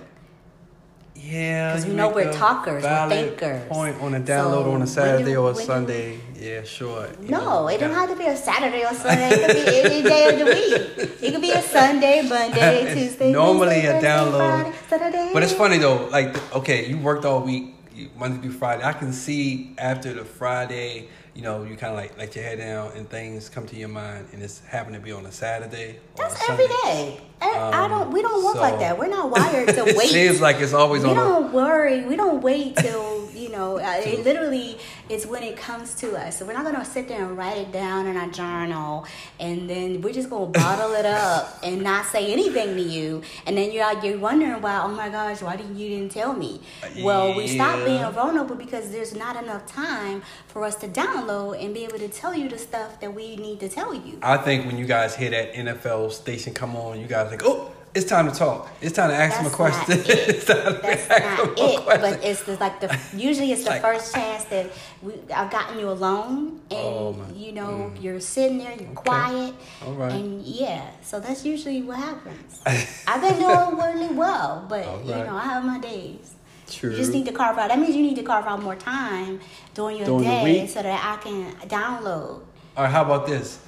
Yeah, 1.22 1.74
'Cause 1.74 1.82
because 1.84 1.92
you 1.92 1.98
know 1.98 2.10
we're 2.10 2.32
talkers, 2.34 2.84
we're 2.84 3.10
thinkers. 3.10 3.68
Point 3.68 4.02
on 4.02 4.16
a 4.16 4.20
download 4.20 4.64
So 4.64 4.72
on 4.72 4.82
a 4.82 4.88
Saturday 4.88 5.36
or 5.36 5.52
a 5.52 5.56
Sunday. 5.56 6.20
Yeah, 6.40 6.64
sure. 6.64 7.08
No, 7.20 7.68
it 7.68 7.80
don't 7.80 7.92
have 7.94 8.10
to 8.10 8.16
be 8.16 8.26
a 8.26 8.36
Saturday 8.38 8.84
or 8.86 8.94
Sunday. 9.06 9.30
It 9.30 9.46
could 9.48 9.66
be 9.66 9.80
any 9.82 10.02
day 10.02 10.30
of 10.34 10.40
the 10.40 10.46
week. 10.46 11.20
It 11.22 11.32
could 11.34 11.42
be 11.42 11.52
a 11.52 11.62
Sunday, 11.62 12.22
Monday, 12.22 12.94
Tuesday, 12.96 13.32
normally 13.32 13.82
Wednesday, 13.84 14.00
a 14.00 14.02
download. 14.02 14.62
Friday, 14.62 14.78
Saturday. 14.90 15.30
But 15.34 15.44
it's 15.44 15.54
funny 15.54 15.78
though, 15.78 16.06
like 16.08 16.36
okay, 16.56 16.86
you 16.86 16.98
worked 16.98 17.26
all 17.26 17.42
week, 17.42 17.76
Monday 18.18 18.42
through 18.42 18.54
Friday. 18.58 18.84
I 18.84 18.94
can 18.94 19.12
see 19.12 19.76
after 19.78 20.14
the 20.14 20.24
Friday, 20.24 21.10
you 21.36 21.42
know, 21.42 21.64
you 21.64 21.76
kind 21.76 21.92
of 21.94 22.00
like 22.00 22.18
let 22.18 22.34
your 22.36 22.46
head 22.46 22.60
down 22.60 22.94
and 22.96 23.10
things 23.10 23.50
come 23.50 23.68
to 23.68 23.76
your 23.76 23.90
mind, 23.90 24.28
and 24.32 24.42
it's 24.42 24.62
happen 24.66 24.94
to 24.94 25.00
be 25.00 25.12
on 25.12 25.26
a 25.26 25.32
Saturday. 25.32 26.00
Or 26.18 26.24
That's 26.30 26.48
a 26.50 26.52
every 26.54 26.68
day. 26.68 27.20
I, 27.42 27.50
I 27.50 27.84
Um, 27.86 27.90
don't. 27.92 28.12
We 28.12 28.22
don't 28.22 28.44
work 28.44 28.56
so- 28.56 28.62
like 28.62 28.80
that. 28.80 28.98
We're 28.98 29.08
not 29.08 29.30
wired 29.36 29.70
to 29.70 29.84
wait. 29.84 29.96
It 29.98 30.10
seems 30.10 30.42
like 30.42 30.58
it's 30.58 30.74
always 30.74 31.04
we 31.04 31.10
on. 31.10 31.18
A, 31.18 31.20
don't 31.20 31.54
worry. 31.54 32.06
We 32.06 32.16
don't 32.16 32.42
wait 32.42 32.76
till 32.76 33.30
you 33.34 33.50
know. 33.50 33.78
It 33.78 34.24
literally 34.26 34.78
is 35.10 35.26
when 35.26 35.42
it 35.44 35.58
comes 35.58 35.96
to 35.96 36.16
us. 36.18 36.38
So 36.38 36.46
we're 36.46 36.54
not 36.54 36.66
gonna 36.66 36.86
sit 36.86 37.08
there 37.08 37.24
and 37.26 37.38
write 37.38 37.58
it 37.58 37.72
down 37.72 38.06
in 38.08 38.18
our 38.18 38.28
journal, 38.30 39.06
and 39.40 39.70
then 39.70 40.02
we're 40.02 40.14
just 40.14 40.30
gonna 40.30 40.48
bottle 40.48 40.92
it 40.94 41.06
up 41.06 41.60
and 41.64 41.82
not 41.82 42.06
say 42.08 42.32
anything 42.32 42.76
to 42.76 42.82
you. 42.82 43.22
And 43.48 43.58
then 43.58 43.72
you're 43.72 43.84
out, 43.86 44.04
you're 44.04 44.20
wondering 44.20 44.62
why. 44.62 44.82
Oh 44.84 44.90
my 44.90 45.10
gosh, 45.10 45.42
why 45.42 45.56
didn't 45.56 45.78
you 45.78 45.90
didn't 45.90 46.12
tell 46.12 46.34
me? 46.34 46.62
Well, 47.02 47.36
we 47.36 47.48
stop 47.48 47.84
being 47.86 48.04
vulnerable 48.12 48.56
because 48.56 48.92
there's 48.92 49.16
not 49.16 49.42
enough 49.42 49.66
time 49.66 50.22
for 50.48 50.64
us 50.64 50.76
to 50.78 50.88
download 50.88 51.64
and 51.64 51.74
be 51.74 51.84
able 51.86 52.00
to 52.00 52.08
tell 52.10 52.36
you 52.36 52.50
the 52.50 52.58
stuff 52.58 53.00
that 53.00 53.14
we 53.14 53.36
need 53.38 53.60
to 53.62 53.70
tell 53.70 53.94
you. 53.94 54.20
I 54.22 54.38
think 54.38 54.66
when 54.66 54.78
you 54.78 54.86
guys 54.86 55.16
hear 55.16 55.30
that 55.32 55.54
NFL 55.54 56.12
station 56.12 56.54
come 56.54 56.76
on, 56.76 57.00
you 57.00 57.08
guys 57.08 57.29
think, 57.30 57.42
oh, 57.46 57.72
it's 57.94 58.06
time 58.06 58.32
to 58.32 58.38
talk. 58.38 58.70
It's 58.82 58.96
time 58.96 59.10
to 59.10 59.16
ask 59.16 59.38
them 59.38 59.48
a 59.48 59.50
question. 59.50 59.98
not 59.98 60.10
it. 60.10 60.30
it's 60.30 60.46
time 60.46 60.64
to 60.64 60.72
That's 60.82 61.10
not 61.10 61.60
it. 61.60 61.86
But 61.86 62.24
it's 62.24 62.44
the, 62.44 62.56
like 62.58 62.80
the 62.80 63.00
usually 63.16 63.52
it's 63.52 63.64
the 63.64 63.72
Like- 63.72 63.82
first 63.82 64.14
chance 64.14 64.44
that 64.46 64.72
we 65.02 65.14
I've 65.34 65.50
gotten 65.50 65.80
you 65.80 65.90
alone, 65.90 66.62
oh, 66.72 67.14
and 67.14 67.22
Oh, 67.22 67.36
you 67.36 67.52
know 67.52 67.92
mm. 67.94 68.02
you're 68.04 68.20
sitting 68.20 68.60
there, 68.60 68.74
you're 68.80 68.90
quiet, 68.90 69.56
All 69.86 69.94
right. 69.94 70.12
and 70.12 70.42
yeah. 70.44 70.92
So 71.02 71.20
that's 71.20 71.44
usually 71.46 71.82
what 71.82 71.98
happens. 71.98 72.62
I've 73.08 73.22
been 73.22 73.40
doing 73.40 73.78
really 73.78 74.14
well, 74.14 74.66
but 74.70 74.86
All 74.86 75.02
you 75.02 75.16
know 75.16 75.36
I 75.36 75.44
have 75.46 75.66
my 75.66 75.80
days. 75.80 76.36
True. 76.68 76.92
You 76.92 76.98
just 76.98 77.12
need 77.12 77.26
to 77.26 77.32
carve 77.32 77.58
out. 77.58 77.70
That 77.70 77.80
means 77.80 77.96
you 77.96 78.04
need 78.04 78.18
to 78.18 78.24
carve 78.24 78.46
out 78.46 78.62
more 78.62 78.76
time 78.76 79.40
during 79.74 79.98
your 79.98 80.06
During 80.06 80.24
day 80.24 80.68
so 80.68 80.84
that 80.84 81.04
I 81.04 81.22
can 81.24 81.54
download. 81.68 82.44
All 82.78 82.84
right, 82.84 82.92
how 82.92 83.04
about 83.04 83.26
this? 83.26 83.60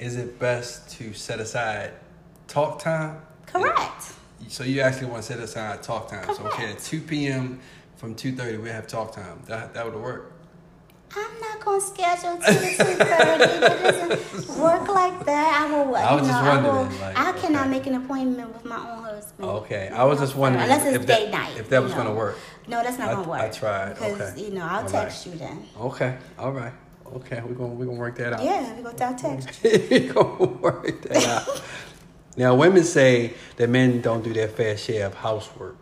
Is 0.00 0.16
it 0.16 0.40
best 0.40 0.90
to 0.98 1.12
set 1.14 1.38
aside 1.38 1.92
talk 2.48 2.80
time? 2.80 3.20
Correct. 3.46 4.14
So 4.48 4.64
you 4.64 4.80
actually 4.80 5.08
want 5.08 5.22
to 5.22 5.32
set 5.32 5.38
aside 5.40 5.82
talk 5.82 6.08
time. 6.08 6.24
So 6.34 6.44
okay, 6.48 6.72
at 6.72 6.78
2 6.78 7.00
p.m. 7.02 7.60
from 7.96 8.14
2.30, 8.14 8.62
we 8.62 8.68
have 8.70 8.86
talk 8.86 9.12
time. 9.12 9.40
That, 9.46 9.74
that 9.74 9.84
would 9.84 9.94
work. 10.00 10.32
I'm 11.16 11.40
not 11.40 11.60
gonna 11.64 11.80
schedule 11.80 12.36
two 12.36 12.52
to 12.52 12.60
two 12.60 12.84
thirty. 12.84 13.44
It 13.44 13.60
doesn't 13.60 14.58
work 14.58 14.86
like 14.88 15.24
that. 15.24 15.62
I 15.62 15.72
will. 15.72 15.96
I 15.96 16.14
was 16.14 16.22
you 16.22 16.28
just 16.28 16.44
know, 16.44 16.50
I, 16.50 16.60
will, 16.62 16.82
like, 17.00 17.18
I 17.18 17.32
cannot 17.32 17.62
okay. 17.62 17.70
make 17.70 17.86
an 17.86 17.94
appointment 17.94 18.52
with 18.52 18.66
my 18.66 18.76
own 18.76 19.04
husband. 19.04 19.48
Okay, 19.48 19.88
I 19.88 20.04
was 20.04 20.18
just 20.18 20.36
wondering 20.36 20.64
unless 20.64 20.84
it's 20.84 20.96
if 20.96 21.06
that- 21.06 21.18
date 21.18 21.30
night. 21.30 21.56
if 21.56 21.70
that 21.70 21.82
was 21.82 21.92
know. 21.92 21.98
gonna 21.98 22.14
work. 22.14 22.36
No, 22.66 22.82
that's 22.82 22.98
not 22.98 23.08
I- 23.08 23.14
gonna 23.14 23.28
work. 23.28 23.40
I 23.40 23.48
tried, 23.48 23.94
Because 23.94 24.20
okay. 24.32 24.44
you 24.44 24.50
know, 24.50 24.66
I'll 24.66 24.82
All 24.82 24.90
text 24.90 25.24
you 25.26 25.32
then. 25.32 25.66
Okay, 25.80 26.18
all 26.38 26.52
right. 26.52 26.74
Okay, 27.06 27.40
we're 27.42 27.54
gonna 27.54 27.72
we're 27.72 27.86
gonna 27.86 27.98
work 27.98 28.16
that 28.18 28.34
out. 28.34 28.44
Yeah, 28.44 28.76
we 28.76 28.82
go 28.82 28.92
down 28.92 29.16
text. 29.16 29.60
we're 29.64 30.12
gonna 30.12 30.44
work 30.44 31.00
that 31.02 31.26
out. 31.26 31.62
now, 32.38 32.54
women 32.54 32.84
say 32.84 33.34
that 33.56 33.68
men 33.68 34.00
don't 34.00 34.22
do 34.24 34.32
their 34.32 34.48
fair 34.48 34.76
share 34.78 35.06
of 35.06 35.14
housework, 35.14 35.76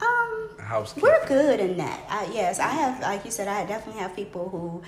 Um, 0.00 0.48
housekeeping. 0.58 1.02
we're 1.08 1.26
good 1.26 1.60
in 1.60 1.76
that. 1.76 2.00
I, 2.08 2.28
yes, 2.32 2.58
I 2.58 2.68
have. 2.68 3.00
Like 3.00 3.24
you 3.24 3.30
said, 3.30 3.46
I 3.46 3.64
definitely 3.66 4.00
have 4.02 4.16
people 4.16 4.48
who 4.48 4.82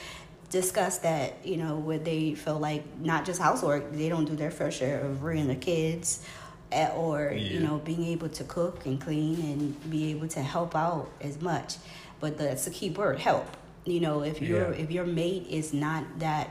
discuss 0.50 0.98
that. 0.98 1.34
You 1.44 1.58
know, 1.58 1.76
where 1.76 1.98
they 1.98 2.34
feel 2.34 2.58
like 2.58 2.82
not 2.98 3.24
just 3.24 3.40
housework, 3.40 3.92
they 3.92 4.08
don't 4.08 4.24
do 4.24 4.34
their 4.34 4.50
fair 4.50 4.70
share 4.72 5.00
of 5.00 5.22
rearing 5.22 5.46
the 5.48 5.54
kids. 5.54 6.24
eh, 6.72 6.88
Or 6.96 7.32
you 7.32 7.60
know, 7.60 7.78
being 7.84 8.04
able 8.04 8.28
to 8.30 8.44
cook 8.44 8.86
and 8.86 9.00
clean 9.00 9.34
and 9.50 9.90
be 9.90 10.10
able 10.12 10.28
to 10.28 10.40
help 10.40 10.74
out 10.76 11.08
as 11.20 11.40
much, 11.42 11.76
but 12.20 12.38
that's 12.38 12.64
the 12.64 12.70
key 12.70 12.90
word: 12.90 13.18
help. 13.18 13.46
You 13.84 14.00
know, 14.00 14.22
if 14.22 14.40
your 14.40 14.72
Yeah. 14.72 14.82
if 14.84 14.90
your 14.90 15.04
mate 15.06 15.46
is 15.50 15.72
not 15.72 16.04
that 16.20 16.46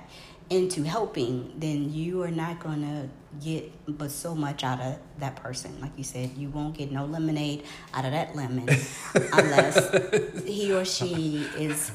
into 0.50 0.84
helping, 0.84 1.54
then 1.58 1.94
you 1.94 2.24
are 2.24 2.32
not 2.32 2.60
gonna 2.60 3.10
get 3.44 3.72
but 3.98 4.12
so 4.12 4.34
much 4.34 4.64
out 4.64 4.82
of 4.82 4.98
that 5.20 5.36
person. 5.36 5.80
Like 5.80 5.92
you 5.96 6.04
said, 6.04 6.32
you 6.36 6.50
won't 6.50 6.78
get 6.78 6.92
no 6.92 7.06
lemonade 7.06 7.64
out 7.94 8.06
of 8.06 8.12
that 8.12 8.36
lemon 8.36 8.68
unless 9.34 10.44
he 10.44 10.74
or 10.74 10.86
she 10.86 11.46
is 11.58 11.92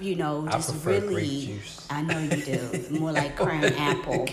you 0.00 0.14
know, 0.14 0.46
I 0.48 0.52
just 0.52 0.82
grape 0.82 1.02
really. 1.02 1.46
juice. 1.46 1.86
I 1.90 2.02
know 2.02 2.18
you 2.18 2.42
do. 2.42 2.98
More 2.98 3.12
like 3.12 3.36
cran 3.36 3.64
apple, 3.74 4.26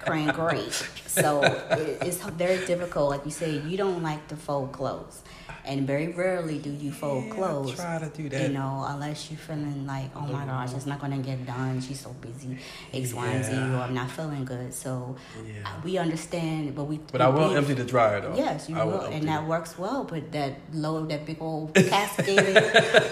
cran 0.00 0.28
grape. 0.34 0.72
So 1.14 1.42
it, 1.42 1.98
it's 2.02 2.18
very 2.22 2.64
difficult. 2.66 3.10
Like 3.10 3.24
you 3.24 3.30
say, 3.30 3.58
you 3.60 3.76
don't 3.76 4.02
like 4.02 4.26
to 4.28 4.36
fold 4.36 4.72
clothes, 4.72 5.22
and 5.64 5.86
very 5.86 6.08
rarely 6.08 6.58
do 6.58 6.70
you 6.70 6.90
fold 6.92 7.24
Yeah, 7.26 7.32
I 7.32 7.36
clothes. 7.36 7.74
try 7.76 7.98
to 7.98 8.08
do 8.10 8.28
that. 8.28 8.42
You 8.42 8.48
know, 8.58 8.84
unless 8.88 9.30
you're 9.30 9.38
feeling 9.38 9.86
like, 9.86 10.10
oh 10.16 10.26
my 10.26 10.44
gosh, 10.44 10.74
it's 10.74 10.86
not 10.86 11.00
gonna 11.00 11.18
get 11.18 11.46
done. 11.46 11.80
She's 11.80 12.00
so 12.00 12.10
busy, 12.20 12.58
X, 12.92 13.12
Y, 13.14 13.26
and 13.26 13.44
Z, 13.44 13.52
or 13.52 13.80
I'm 13.86 13.94
not 13.94 14.10
feeling 14.10 14.44
good. 14.44 14.74
So 14.74 15.16
Yeah. 15.46 15.68
we 15.84 15.98
understand, 15.98 16.74
but 16.74 16.84
we. 16.84 16.98
But 17.12 17.20
I 17.22 17.28
will 17.28 17.50
we- 17.50 17.56
empty 17.56 17.74
the 17.74 17.84
dryer 17.84 18.20
though. 18.20 18.34
Yes, 18.36 18.68
you 18.68 18.76
I 18.76 18.84
will, 18.84 19.02
empty 19.02 19.16
and 19.18 19.28
that 19.28 19.42
it. 19.44 19.48
works 19.48 19.78
well. 19.78 20.04
But 20.04 20.32
that 20.32 20.52
load, 20.72 21.10
that 21.10 21.24
big 21.26 21.40
old 21.40 21.74
cascading 21.74 22.54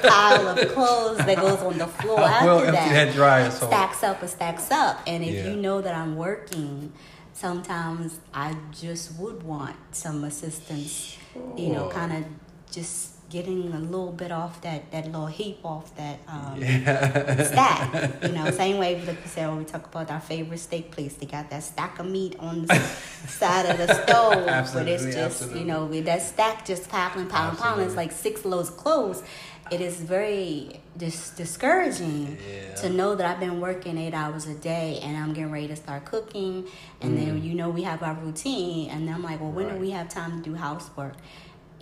pile 0.03 0.49
of 0.49 0.59
clothes 0.75 1.19
that 1.19 1.37
goes 1.37 1.61
on 1.61 1.79
the 1.79 1.87
floor 1.87 2.21
I 2.41 2.45
will 2.45 2.59
after 2.59 2.67
empty 2.77 2.95
that, 2.95 3.05
that 3.07 3.15
dryer. 3.15 3.51
So 3.51 3.67
stacks 3.69 4.03
up 4.03 4.21
and 4.21 4.31
stacks 4.31 4.71
up. 4.71 5.01
And 5.07 5.23
if 5.23 5.35
Yeah. 5.35 5.51
you 5.51 5.57
know 5.57 5.81
that 5.81 5.95
I'm 5.95 6.17
working, 6.17 6.93
sometimes 7.33 8.19
I 8.33 8.57
just 8.73 9.19
would 9.19 9.43
want 9.43 9.77
some 9.93 10.25
assistance. 10.25 11.19
You 11.57 11.73
know, 11.73 11.89
kind 11.89 12.13
of 12.13 12.25
just 12.71 13.12
getting 13.33 13.73
a 13.73 13.79
little 13.93 14.13
bit 14.13 14.31
off 14.31 14.61
that 14.67 14.81
that 14.93 15.05
little 15.07 15.27
heap 15.39 15.59
off 15.65 15.87
that 15.97 16.19
um, 16.29 16.55
yeah. 16.59 17.43
stack. 17.53 18.23
You 18.23 18.33
know, 18.37 18.51
same 18.65 18.77
way 18.79 18.91
like 19.11 19.21
you 19.25 19.29
said 19.37 19.49
when 19.49 19.59
we 19.59 19.65
talk 19.65 19.85
about 19.87 20.11
our 20.11 20.21
favorite 20.21 20.59
steak 20.69 20.91
place, 20.91 21.15
they 21.15 21.27
got 21.27 21.49
that 21.51 21.63
stack 21.63 21.99
of 21.99 22.07
meat 22.07 22.37
on 22.39 22.67
the 22.67 22.75
side 23.41 23.67
of 23.73 23.77
the 23.79 23.89
stove, 24.03 24.45
but 24.75 24.87
it's 24.89 25.05
just 25.05 25.19
absolutely. 25.19 25.61
you 25.61 25.67
know 25.67 25.87
with 25.87 26.05
that 26.05 26.23
stack 26.23 26.57
just 26.67 26.89
piling, 26.89 27.27
piling, 27.29 27.57
piling. 27.57 27.87
It's 27.87 27.97
like 27.97 28.13
six 28.13 28.45
loads 28.45 28.69
of 28.69 28.77
clothes. 28.77 29.23
It 29.71 29.81
is 29.81 29.97
very 30.01 30.81
dis- 30.99 31.31
discouraging 31.31 32.37
Yeah. 32.37 32.75
to 32.83 32.91
know 32.91 33.15
that 33.15 33.25
I've 33.31 33.41
been 33.41 33.59
working 33.61 33.97
eight 33.97 34.13
hours 34.13 34.47
a 34.47 34.55
day 34.55 34.99
and 35.03 35.17
I'm 35.17 35.33
getting 35.33 35.51
ready 35.53 35.69
to 35.69 35.77
start 35.77 36.05
cooking, 36.05 36.67
and 37.01 37.17
then 37.17 37.43
you 37.43 37.55
know 37.55 37.71
we 37.71 37.83
have 37.85 38.03
our 38.03 38.15
routine, 38.15 38.91
and 38.91 39.07
then 39.09 39.15
I'm 39.15 39.23
like, 39.23 39.41
well, 39.41 39.51
when 39.51 39.67
Mm. 39.67 39.69
Right. 39.71 39.75
do 39.77 39.81
we 39.81 39.91
have 39.99 40.09
time 40.11 40.31
to 40.43 40.51
do 40.51 40.55
housework? 40.57 41.15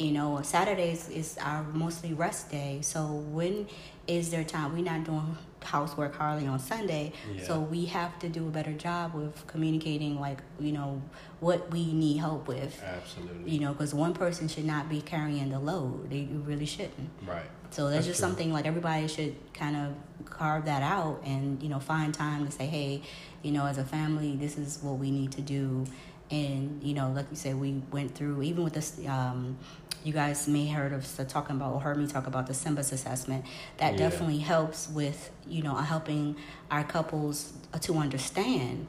You 0.00 0.12
know, 0.12 0.40
Saturdays 0.42 1.10
is 1.10 1.36
our 1.42 1.62
mostly 1.62 2.14
rest 2.14 2.50
day. 2.50 2.78
So 2.80 3.06
when 3.06 3.68
is 4.06 4.30
there 4.30 4.44
time? 4.44 4.72
We're 4.72 4.82
not 4.82 5.04
doing 5.04 5.36
housework 5.62 6.14
hardly 6.14 6.46
on 6.46 6.58
Sunday. 6.58 7.12
Yeah. 7.36 7.44
So 7.44 7.60
we 7.60 7.84
have 7.84 8.18
to 8.20 8.30
do 8.30 8.48
a 8.48 8.50
better 8.50 8.72
job 8.72 9.12
with 9.12 9.46
communicating, 9.46 10.18
like, 10.18 10.38
you 10.58 10.72
know, 10.72 11.02
what 11.40 11.70
we 11.70 11.92
need 11.92 12.16
help 12.16 12.48
with. 12.48 12.82
Absolutely. 12.82 13.50
You 13.52 13.60
know, 13.60 13.72
because 13.74 13.92
one 13.94 14.14
person 14.14 14.48
should 14.48 14.64
not 14.64 14.88
be 14.88 15.02
carrying 15.02 15.50
the 15.50 15.60
load. 15.60 16.08
They 16.08 16.26
really 16.32 16.64
shouldn't. 16.64 17.10
Right. 17.26 17.42
So 17.68 17.84
that's, 17.84 17.96
That's 17.96 18.06
just 18.06 18.20
true. 18.20 18.28
something 18.28 18.52
like 18.54 18.64
everybody 18.64 19.06
should 19.06 19.36
kind 19.52 19.76
of 19.76 19.94
carve 20.30 20.64
that 20.64 20.82
out 20.82 21.20
and, 21.26 21.62
you 21.62 21.68
know, 21.68 21.78
find 21.78 22.14
time 22.14 22.46
to 22.46 22.50
say, 22.50 22.64
hey, 22.64 23.02
you 23.42 23.52
know, 23.52 23.66
as 23.66 23.76
a 23.76 23.84
family, 23.84 24.34
this 24.34 24.56
is 24.56 24.78
what 24.80 24.96
we 24.98 25.10
need 25.10 25.32
to 25.32 25.42
do. 25.42 25.84
And, 26.30 26.82
you 26.82 26.94
know, 26.94 27.10
like 27.10 27.26
you 27.30 27.36
said, 27.36 27.56
we 27.56 27.82
went 27.90 28.14
through, 28.14 28.42
even 28.42 28.64
with 28.64 28.72
this, 28.74 29.00
um, 29.08 29.58
you 30.04 30.12
guys 30.12 30.48
may 30.48 30.66
heard 30.68 30.92
of 30.92 31.06
so 31.06 31.24
talking 31.24 31.56
about 31.56 31.74
or 31.74 31.80
heard 31.80 31.96
me 31.96 32.06
talk 32.06 32.26
about 32.26 32.46
the 32.46 32.54
SYMBIS 32.54 32.92
assessment. 32.92 33.44
That 33.78 33.92
Yeah. 33.92 34.08
definitely 34.08 34.38
helps 34.38 34.88
with, 34.88 35.30
you 35.46 35.62
know, 35.62 35.74
helping 35.74 36.36
our 36.70 36.84
couples 36.84 37.52
to 37.80 37.94
understand 37.96 38.86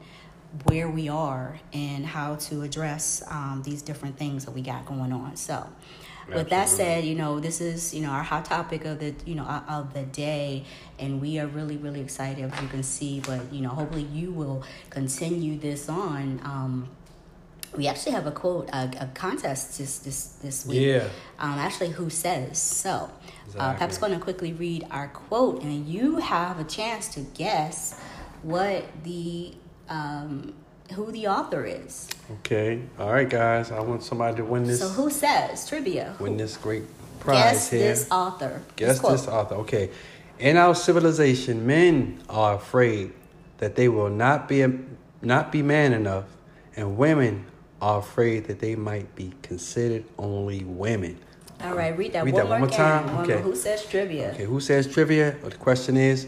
where 0.64 0.88
we 0.88 1.08
are 1.08 1.58
and 1.72 2.04
how 2.04 2.34
to 2.36 2.62
address 2.62 3.22
um, 3.28 3.62
these 3.64 3.82
different 3.82 4.18
things 4.18 4.44
that 4.44 4.50
we 4.52 4.60
got 4.62 4.84
going 4.84 5.12
on. 5.12 5.36
So, 5.36 5.66
with 6.34 6.50
that 6.50 6.68
said, 6.68 7.04
you 7.04 7.14
know, 7.14 7.40
this 7.40 7.60
is, 7.60 7.92
you 7.92 8.00
know, 8.02 8.10
our 8.10 8.22
hot 8.22 8.44
topic 8.44 8.84
of 8.84 9.00
the, 9.00 9.14
you 9.26 9.34
know, 9.34 9.44
of 9.44 9.92
the 9.92 10.02
day. 10.04 10.64
And 10.98 11.20
we 11.20 11.38
are 11.38 11.46
really, 11.46 11.76
really 11.76 12.00
excited, 12.00 12.50
as 12.50 12.62
you 12.62 12.68
can 12.68 12.82
see. 12.82 13.20
But, 13.20 13.52
you 13.52 13.60
know, 13.60 13.70
hopefully 13.70 14.04
you 14.04 14.30
will 14.30 14.62
continue 14.90 15.58
this 15.58 15.88
on. 15.88 16.40
Um, 16.44 16.88
we 17.76 17.86
actually 17.88 18.12
have 18.12 18.26
a 18.26 18.30
quote, 18.32 18.68
a, 18.70 18.90
a 19.00 19.10
contest 19.14 19.78
this, 19.78 19.98
this, 20.00 20.26
this 20.42 20.66
week. 20.66 20.80
Yeah. 20.86 21.08
Um, 21.38 21.58
actually, 21.58 21.90
who 21.90 22.10
says 22.10 22.60
so? 22.60 22.88
Uh, 22.88 23.08
Exactly. 23.46 23.78
Pep's 23.78 23.98
going 23.98 24.12
to 24.12 24.18
quickly 24.18 24.52
read 24.52 24.86
our 24.90 25.08
quote, 25.08 25.62
and 25.62 25.86
you 25.86 26.16
have 26.16 26.58
a 26.58 26.64
chance 26.64 27.08
to 27.14 27.20
guess 27.20 27.98
what 28.42 28.84
the 29.04 29.54
um, 29.88 30.54
who 30.94 31.10
the 31.12 31.26
author 31.28 31.64
is. 31.64 32.08
Okay. 32.38 32.82
All 32.98 33.12
right, 33.12 33.28
guys. 33.28 33.70
I 33.70 33.80
want 33.80 34.02
somebody 34.02 34.36
to 34.38 34.44
win 34.44 34.64
this. 34.64 34.80
So, 34.80 34.88
who 34.88 35.10
says 35.10 35.68
trivia? 35.68 36.14
win 36.18 36.36
this 36.36 36.56
great 36.56 36.84
prize 37.20 37.42
Guess 37.42 37.70
here. 37.70 37.88
this 37.88 38.08
author. 38.10 38.62
Guess 38.76 39.00
quote. 39.00 39.12
this 39.12 39.28
author. 39.28 39.54
Okay. 39.56 39.90
In 40.38 40.56
our 40.56 40.74
civilization, 40.74 41.66
men 41.66 42.22
are 42.28 42.54
afraid 42.54 43.12
that 43.58 43.76
they 43.76 43.88
will 43.88 44.10
not 44.10 44.48
be 44.48 44.66
not 45.20 45.52
be 45.52 45.62
man 45.62 45.92
enough, 45.92 46.24
and 46.74 46.96
women 46.96 47.46
are 47.82 47.98
afraid 47.98 48.44
that 48.44 48.60
they 48.60 48.76
might 48.76 49.14
be 49.16 49.32
considered 49.42 50.04
only 50.16 50.62
women. 50.64 51.18
All 51.64 51.74
right, 51.74 51.96
read 51.98 52.12
that, 52.14 52.24
Read 52.24 52.34
one, 52.34 52.42
that 52.42 52.48
more 52.48 52.50
one 52.52 52.60
more 52.60 52.70
time? 52.70 53.14
One 53.14 53.24
Okay. 53.24 53.34
more. 53.34 53.42
Who 53.42 53.56
says 53.56 53.84
trivia? 53.84 54.30
Okay, 54.30 54.44
who 54.44 54.60
says 54.60 54.86
trivia? 54.86 55.36
Well, 55.42 55.50
the 55.50 55.56
question 55.56 55.96
is, 55.96 56.26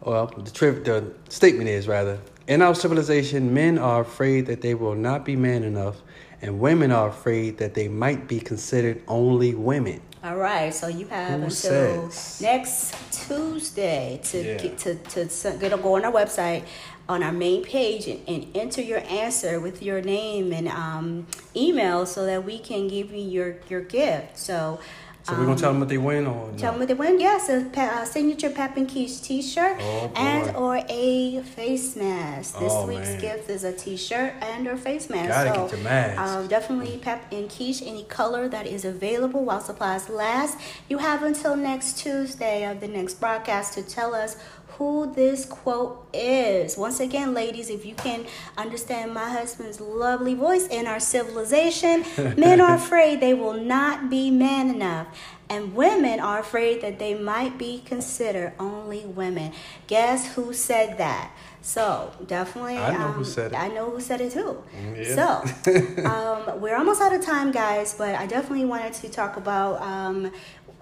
well, 0.00 0.26
the, 0.26 0.50
triv- 0.50 0.84
the 0.84 1.12
statement 1.28 1.68
is 1.68 1.88
rather, 1.88 2.18
in 2.46 2.62
our 2.62 2.74
civilization, 2.74 3.52
men 3.52 3.76
are 3.78 4.02
afraid 4.02 4.46
that 4.46 4.60
they 4.62 4.74
will 4.74 4.94
not 4.94 5.24
be 5.24 5.34
man 5.36 5.64
enough, 5.64 5.96
and 6.40 6.60
women 6.60 6.92
are 6.92 7.08
afraid 7.08 7.58
that 7.58 7.74
they 7.74 7.88
might 7.88 8.28
be 8.28 8.38
considered 8.38 9.02
only 9.08 9.54
women. 9.54 10.00
All 10.22 10.36
right, 10.36 10.72
so 10.72 10.88
you 10.88 11.06
have 11.08 11.40
Who 11.40 11.44
until 11.46 12.10
says? 12.10 12.40
next 12.40 12.94
Tuesday 13.26 14.20
to 14.24 14.38
Yeah. 14.42 14.56
get 14.58 14.78
to 14.78 14.94
to 14.94 15.50
get 15.58 15.82
go 15.82 15.94
on 15.96 16.04
our 16.04 16.12
website 16.12 16.62
on 17.08 17.22
our 17.22 17.32
main 17.32 17.64
page 17.64 18.06
and, 18.06 18.20
and 18.26 18.46
enter 18.56 18.80
your 18.80 19.00
answer 19.00 19.60
with 19.60 19.82
your 19.82 20.00
name 20.00 20.52
and 20.52 20.68
um, 20.68 21.26
email 21.54 22.06
so 22.06 22.24
that 22.26 22.44
we 22.44 22.58
can 22.58 22.88
give 22.88 23.12
you 23.12 23.22
your 23.22 23.56
your 23.68 23.80
gift. 23.80 24.38
So. 24.38 24.80
So 25.26 25.32
we're 25.32 25.46
gonna 25.46 25.56
tell 25.56 25.70
them 25.72 25.80
what 25.80 25.88
they 25.88 25.96
win, 25.96 26.26
or 26.26 26.52
no? 26.52 26.58
Tell 26.58 26.72
them 26.72 26.80
what 26.80 26.88
they 26.88 26.92
win. 26.92 27.18
Yes, 27.18 27.48
a 27.48 27.66
uh, 27.80 28.04
signature 28.04 28.50
Pep 28.50 28.76
and 28.76 28.86
Keish 28.86 29.24
T-shirt 29.24 29.78
Oh, 29.80 30.12
and 30.14 30.54
or 30.54 30.84
a 30.86 31.40
face 31.40 31.96
mask. 31.96 32.58
This 32.58 32.70
Oh, 32.70 32.86
week's 32.86 33.08
man. 33.08 33.20
gift 33.22 33.48
is 33.48 33.64
a 33.64 33.72
T-shirt 33.72 34.34
and 34.42 34.68
or 34.68 34.76
face 34.76 35.08
mask. 35.08 35.30
Gotta 35.30 35.54
so, 35.54 35.62
get 35.62 35.76
your 35.76 35.80
mask. 35.80 36.20
Um, 36.20 36.46
definitely 36.46 36.98
Pep 36.98 37.24
and 37.32 37.48
Keish, 37.48 37.80
any 37.86 38.04
color 38.04 38.48
that 38.50 38.66
is 38.66 38.84
available 38.84 39.42
while 39.46 39.62
supplies 39.62 40.10
last. 40.10 40.58
You 40.90 40.98
have 40.98 41.22
until 41.22 41.56
next 41.56 41.96
Tuesday 41.96 42.70
of 42.70 42.80
the 42.80 42.88
next 42.88 43.14
broadcast 43.14 43.72
to 43.74 43.82
tell 43.82 44.14
us 44.14 44.36
who 44.78 45.12
this 45.12 45.44
quote 45.44 46.08
is. 46.12 46.76
Once 46.76 47.00
again, 47.00 47.34
ladies, 47.34 47.70
if 47.70 47.84
you 47.86 47.94
can 47.94 48.26
understand 48.56 49.14
my 49.14 49.28
husband's 49.28 49.80
lovely 49.80 50.34
voice 50.34 50.66
in 50.68 50.86
our 50.86 51.00
civilization, 51.00 52.04
men 52.36 52.60
are 52.60 52.74
afraid 52.74 53.20
they 53.20 53.34
will 53.34 53.54
not 53.54 54.10
be 54.10 54.30
man 54.30 54.70
enough. 54.70 55.06
And 55.48 55.74
women 55.74 56.20
are 56.20 56.40
afraid 56.40 56.80
that 56.80 56.98
they 56.98 57.14
might 57.14 57.58
be 57.58 57.82
considered 57.84 58.54
only 58.58 59.00
women. 59.00 59.52
Guess 59.86 60.34
who 60.34 60.52
said 60.54 60.98
that? 60.98 61.30
So 61.60 62.12
definitely, 62.26 62.76
I 62.76 62.92
know 62.92 63.06
um, 63.06 63.12
who 63.12 63.24
said 63.24 63.52
it. 63.52 63.56
I 63.56 63.68
know 63.68 63.90
who 63.90 64.00
said 64.00 64.20
it 64.20 64.32
too. 64.32 64.62
Mm, 64.76 65.06
yeah. 65.06 65.44
So 65.64 66.04
um, 66.54 66.60
we're 66.60 66.76
almost 66.76 67.00
out 67.00 67.14
of 67.14 67.22
time, 67.22 67.52
guys. 67.52 67.94
But 67.96 68.14
I 68.16 68.26
definitely 68.26 68.66
wanted 68.66 68.92
to 68.94 69.08
talk 69.08 69.36
about. 69.36 69.80
Um, 69.80 70.30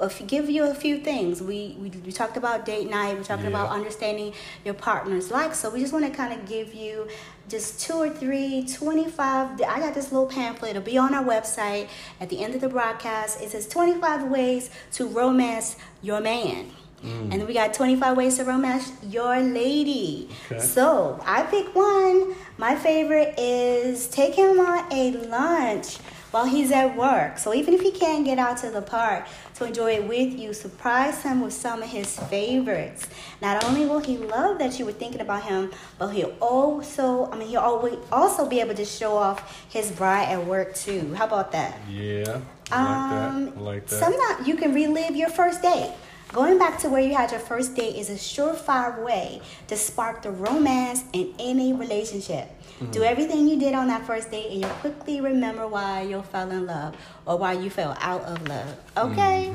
if 0.03 0.27
give 0.27 0.51
you 0.51 0.65
a 0.65 0.75
few 0.75 0.99
things, 0.99 1.43
we, 1.43 1.77
we 1.79 1.91
we 1.91 2.13
talked 2.13 2.37
about 2.37 2.65
date 2.65 2.91
night. 2.91 3.17
We're 3.17 3.25
talking 3.25 3.47
about 3.47 3.71
understanding 3.71 4.35
your 4.65 4.75
partner's 4.75 5.31
likes. 5.31 5.59
So 5.59 5.71
we 5.71 5.81
just 5.81 5.93
want 5.93 6.05
to 6.05 6.11
kind 6.11 6.33
of 6.33 6.47
give 6.49 6.75
you 6.75 7.09
just 7.49 7.81
two 7.81 7.95
or 7.95 8.11
three, 8.11 8.67
25. 8.67 9.61
I 9.63 9.81
got 9.81 9.95
this 9.95 10.13
little 10.13 10.27
pamphlet. 10.27 10.71
It'll 10.71 10.83
be 10.83 10.99
on 10.99 11.15
our 11.15 11.25
website 11.25 11.89
at 12.21 12.29
the 12.29 12.43
end 12.43 12.55
of 12.55 12.61
the 12.61 12.69
broadcast. 12.69 13.41
It 13.41 13.51
says 13.51 13.69
25 13.69 14.31
ways 14.31 14.71
to 14.93 15.07
romance 15.07 15.77
your 16.03 16.21
man. 16.21 16.71
Mm. 17.03 17.33
And 17.33 17.33
then 17.33 17.47
we 17.47 17.55
got 17.55 17.75
25 17.75 18.17
ways 18.17 18.37
to 18.37 18.45
romance 18.45 18.93
your 19.09 19.41
lady. 19.41 20.29
Okay. 20.51 20.61
So 20.61 21.21
I 21.25 21.43
pick 21.43 21.75
one. 21.75 22.35
My 22.59 22.77
favorite 22.77 23.35
is 23.39 24.09
take 24.09 24.35
him 24.35 24.61
on 24.61 24.91
a 24.93 25.13
lunch 25.29 25.99
while 26.31 26.47
he's 26.47 26.73
at 26.73 26.97
work. 26.97 27.39
So 27.39 27.53
even 27.53 27.75
if 27.75 27.81
he 27.81 27.91
can't 27.91 28.25
get 28.25 28.39
out 28.39 28.57
to 28.59 28.71
the 28.71 28.83
park 28.83 29.27
to 29.63 29.69
enjoy 29.69 29.93
it 29.95 30.09
with 30.09 30.39
you, 30.39 30.53
surprise 30.53 31.23
him 31.23 31.41
with 31.41 31.53
some 31.53 31.83
of 31.83 31.89
his 31.89 32.19
favorites. 32.19 33.07
Not 33.41 33.65
only 33.65 33.87
will 33.87 34.01
he 34.01 34.17
love 34.19 34.59
that 34.59 34.79
you 34.79 34.85
were 34.85 34.93
thinking 34.93 35.21
about 35.21 35.45
him, 35.45 35.71
but 35.99 36.09
he'll 36.09 36.35
also, 36.41 37.31
I 37.31 37.37
mean, 37.37 37.49
he'll 37.49 37.61
always 37.61 37.97
also 38.11 38.49
be 38.49 38.61
able 38.61 38.75
to 38.75 38.85
show 38.85 39.17
off 39.17 39.67
his 39.71 39.91
bride 39.91 40.29
at 40.29 40.45
work 40.45 40.75
too. 40.75 41.15
How 41.15 41.27
about 41.27 41.53
that? 41.53 41.79
Yeah, 41.89 42.41
I 42.71 42.83
like 42.83 43.13
Um, 43.33 43.45
that. 43.47 43.57
I 43.57 43.61
like 43.61 43.87
that. 43.87 43.99
Sometimes 44.01 44.49
you 44.49 44.57
can 44.57 44.75
relive 44.75 45.17
your 45.17 45.31
first 45.31 45.63
date. 45.63 45.93
Going 46.33 46.59
back 46.59 46.79
to 46.81 46.89
where 46.89 47.03
you 47.03 47.15
had 47.15 47.31
your 47.31 47.41
first 47.41 47.75
date 47.75 47.95
is 47.95 48.09
a 48.09 48.15
surefire 48.15 49.05
way 49.05 49.43
to 49.69 49.77
spark 49.77 50.23
the 50.23 50.31
romance 50.31 51.05
in 51.13 51.35
any 51.39 51.75
relationship. 51.75 52.49
Do 52.91 53.01
Mm. 53.01 53.07
everything 53.11 53.49
you 53.49 53.59
did 53.59 53.75
on 53.75 53.87
that 53.89 54.07
first 54.07 54.31
date, 54.31 54.51
and 54.51 54.61
you'll 54.61 54.71
quickly 54.81 55.21
remember 55.21 55.67
why 55.69 56.03
you 56.03 56.23
fell 56.33 56.51
in 56.51 56.67
love 56.67 56.95
or 57.27 57.39
why 57.39 57.53
you 57.53 57.71
fell 57.71 57.97
out 58.01 58.23
of 58.23 58.49
love. 58.49 58.75
Okay. 58.97 59.53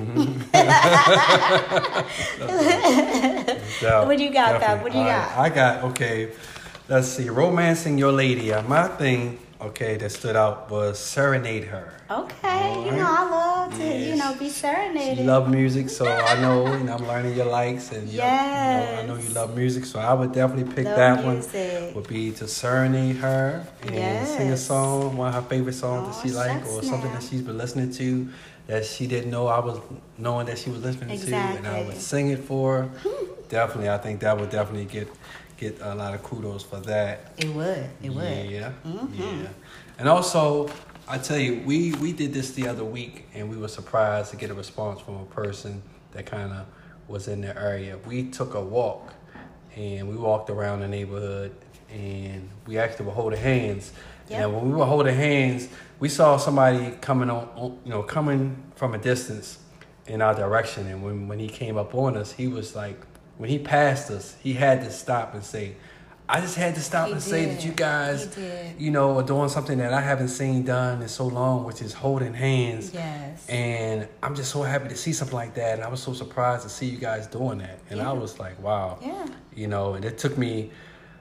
Yeah, 3.82 4.04
What 4.06 4.18
do 4.18 4.24
you 4.24 4.32
got, 4.32 4.62
Fab? 4.62 4.82
What 4.82 4.92
do 4.92 4.98
you 5.00 5.06
got? 5.06 5.38
I 5.38 5.50
got 5.50 5.84
okay. 5.92 6.32
Let's 6.90 7.08
see, 7.10 7.30
romancing 7.30 7.98
your 7.98 8.12
lady. 8.13 8.54
Uh, 8.54 8.62
My 8.63 8.88
thing, 8.88 9.40
okay, 9.62 9.98
that 9.98 10.12
stood 10.12 10.36
out 10.36 10.70
was 10.70 11.00
serenade 11.00 11.65
her. 11.65 11.93
Okay. 12.10 12.86
You 12.86 12.91
know, 12.91 13.06
I 13.08 13.30
love 13.30 13.78
to, 13.78 13.84
you 13.86 14.15
know, 14.15 14.34
be 14.39 14.50
serenaded. 14.50 15.17
You 15.20 15.24
love 15.26 15.50
music, 15.50 15.89
so 15.89 16.06
I 16.08 16.39
know, 16.39 16.74
you 16.78 16.84
know 16.84 16.93
I'm 16.96 17.08
learning 17.08 17.36
your 17.36 17.48
likes, 17.48 17.91
and 17.91 18.08
your- 18.10 18.24
you 18.24 18.30
know, 18.32 18.98
I 19.00 19.06
know 19.06 19.15
you 19.17 19.30
love 19.30 19.56
music, 19.56 19.86
so 19.86 20.00
I 20.00 20.13
would 20.13 20.32
definitely 20.32 20.72
pick 20.74 20.86
Love 20.86 20.96
that 20.96 21.26
music. 21.26 21.84
one. 21.86 21.93
Would 21.96 22.08
be 22.08 22.32
to 22.34 22.48
serenade 22.48 23.17
her 23.17 23.65
and 23.84 24.28
sing 24.28 24.52
a 24.52 24.58
song, 24.58 25.17
one 25.17 25.30
of 25.30 25.34
her 25.43 25.50
favorite 25.50 25.74
songs 25.74 26.08
that 26.08 26.15
oh, 26.24 26.28
she 26.28 26.34
like, 26.34 26.65
or 26.67 26.84
something 26.84 27.10
now. 27.12 27.20
that 27.20 27.24
she's 27.24 27.41
been 27.41 27.58
listening 27.58 27.91
to 27.93 28.28
that 28.67 28.86
she 28.86 29.08
didn't 29.08 29.32
know 29.32 29.48
I 29.48 29.60
was 29.60 29.80
knowing 30.17 30.46
that 30.48 30.58
she 30.60 30.70
was 30.70 30.82
listening 30.84 31.17
to, 31.20 31.36
and 31.36 31.65
I 31.67 31.84
would 31.84 31.96
sing 31.98 32.30
it 32.30 32.39
for 32.39 32.84
her. 32.84 32.89
definitely, 33.50 33.89
I 33.89 33.98
think 33.98 34.20
that 34.22 34.38
would 34.38 34.50
definitely 34.50 34.86
get 34.86 35.08
get 35.58 35.80
a 35.82 35.96
lot 35.96 36.13
of 36.13 36.24
kudos 36.24 36.63
for 36.63 36.78
that. 36.82 37.32
It 37.38 37.50
would. 37.54 37.89
It 38.02 38.10
would. 38.12 38.50
Yeah, 38.50 38.72
Mhm. 38.86 39.10
yeah. 39.17 39.48
And 40.00 40.08
also, 40.08 40.70
I 41.08 41.17
tell 41.17 41.38
you, 41.39 41.62
we 41.65 41.93
we 41.93 42.13
did 42.13 42.34
this 42.34 42.52
the 42.52 42.67
other 42.67 42.84
week, 42.86 43.26
and 43.34 43.50
we 43.50 43.58
were 43.58 43.67
surprised 43.67 44.32
to 44.32 44.38
get 44.38 44.50
a 44.50 44.54
response 44.54 45.00
from 45.02 45.15
a 45.15 45.26
person 45.26 45.82
that 46.12 46.26
kind 46.26 46.52
of 46.52 46.65
was 47.08 47.28
in 47.28 47.41
the 47.41 47.58
area. 47.58 47.98
We 48.06 48.30
took 48.30 48.54
a 48.54 48.62
walk, 48.62 49.13
and 49.76 50.08
we 50.10 50.15
walked 50.15 50.50
around 50.50 50.82
the 50.82 50.88
neighborhood, 50.88 51.52
and 51.91 52.50
we 52.67 52.78
actually 52.78 53.06
were 53.06 53.13
holding 53.13 53.39
hands. 53.39 53.91
Yep. 54.30 54.39
And 54.41 54.54
when 54.56 54.70
we 54.72 54.76
were 54.78 54.86
holding 54.86 55.15
hands, 55.15 55.70
we 56.00 56.10
saw 56.10 56.36
somebody 56.38 56.91
coming 57.02 57.30
on, 57.30 57.48
on- 57.56 57.78
you 57.86 57.91
know, 57.91 58.04
coming 58.04 58.58
from 58.76 58.93
a 58.93 58.98
distance 58.98 59.58
in 60.06 60.22
our 60.22 60.36
direction. 60.36 60.86
And 60.88 61.02
when 61.02 61.28
when 61.30 61.39
he 61.39 61.48
came 61.48 61.78
up 61.78 61.96
on 61.96 62.15
us, 62.17 62.34
he 62.34 62.48
was 62.48 62.76
like, 62.76 63.00
when 63.38 63.50
he 63.50 63.60
passed 63.60 64.10
us, 64.12 64.36
he 64.41 64.54
had 64.54 64.82
to 64.82 64.91
stop 64.91 65.34
and 65.34 65.43
say. 65.43 65.76
I 66.30 66.41
just 66.41 66.58
had 66.58 66.76
to 66.76 66.82
stop 66.82 67.08
He 67.08 67.13
and 67.13 67.21
say 67.23 67.45
that 67.45 67.63
you 67.63 67.71
guys 67.71 68.38
you 68.78 68.91
know, 68.91 69.17
are 69.17 69.23
doing 69.23 69.47
something 69.47 69.78
that 69.78 69.93
I 69.93 70.02
haven't 70.02 70.28
seen 70.28 70.65
done 70.65 71.02
in 71.02 71.08
so 71.08 71.26
long, 71.26 71.63
which 71.63 71.82
is 71.82 71.93
holding 71.93 72.34
hands. 72.34 72.93
Yes. 72.93 73.47
And 73.47 74.10
I'm 74.21 74.36
just 74.36 74.52
so 74.52 74.62
happy 74.62 74.89
to 74.89 74.95
see 74.97 75.13
something 75.13 75.38
like 75.38 75.54
that. 75.56 75.76
And 75.76 75.86
I 75.86 75.88
was 75.88 76.04
so 76.04 76.12
surprised 76.12 76.63
to 76.63 76.69
see 76.69 76.86
you 76.88 76.97
guys 76.97 77.28
doing 77.28 77.60
that. 77.60 77.80
And 77.89 78.00
Yeah. 78.00 78.10
I 78.10 78.13
was 78.13 78.39
like, 78.39 78.62
wow. 78.62 79.00
Yeah. 79.02 79.26
You 79.56 79.67
know, 79.67 79.93
and 79.93 80.04
it 80.04 80.17
took 80.17 80.38
me, 80.38 80.69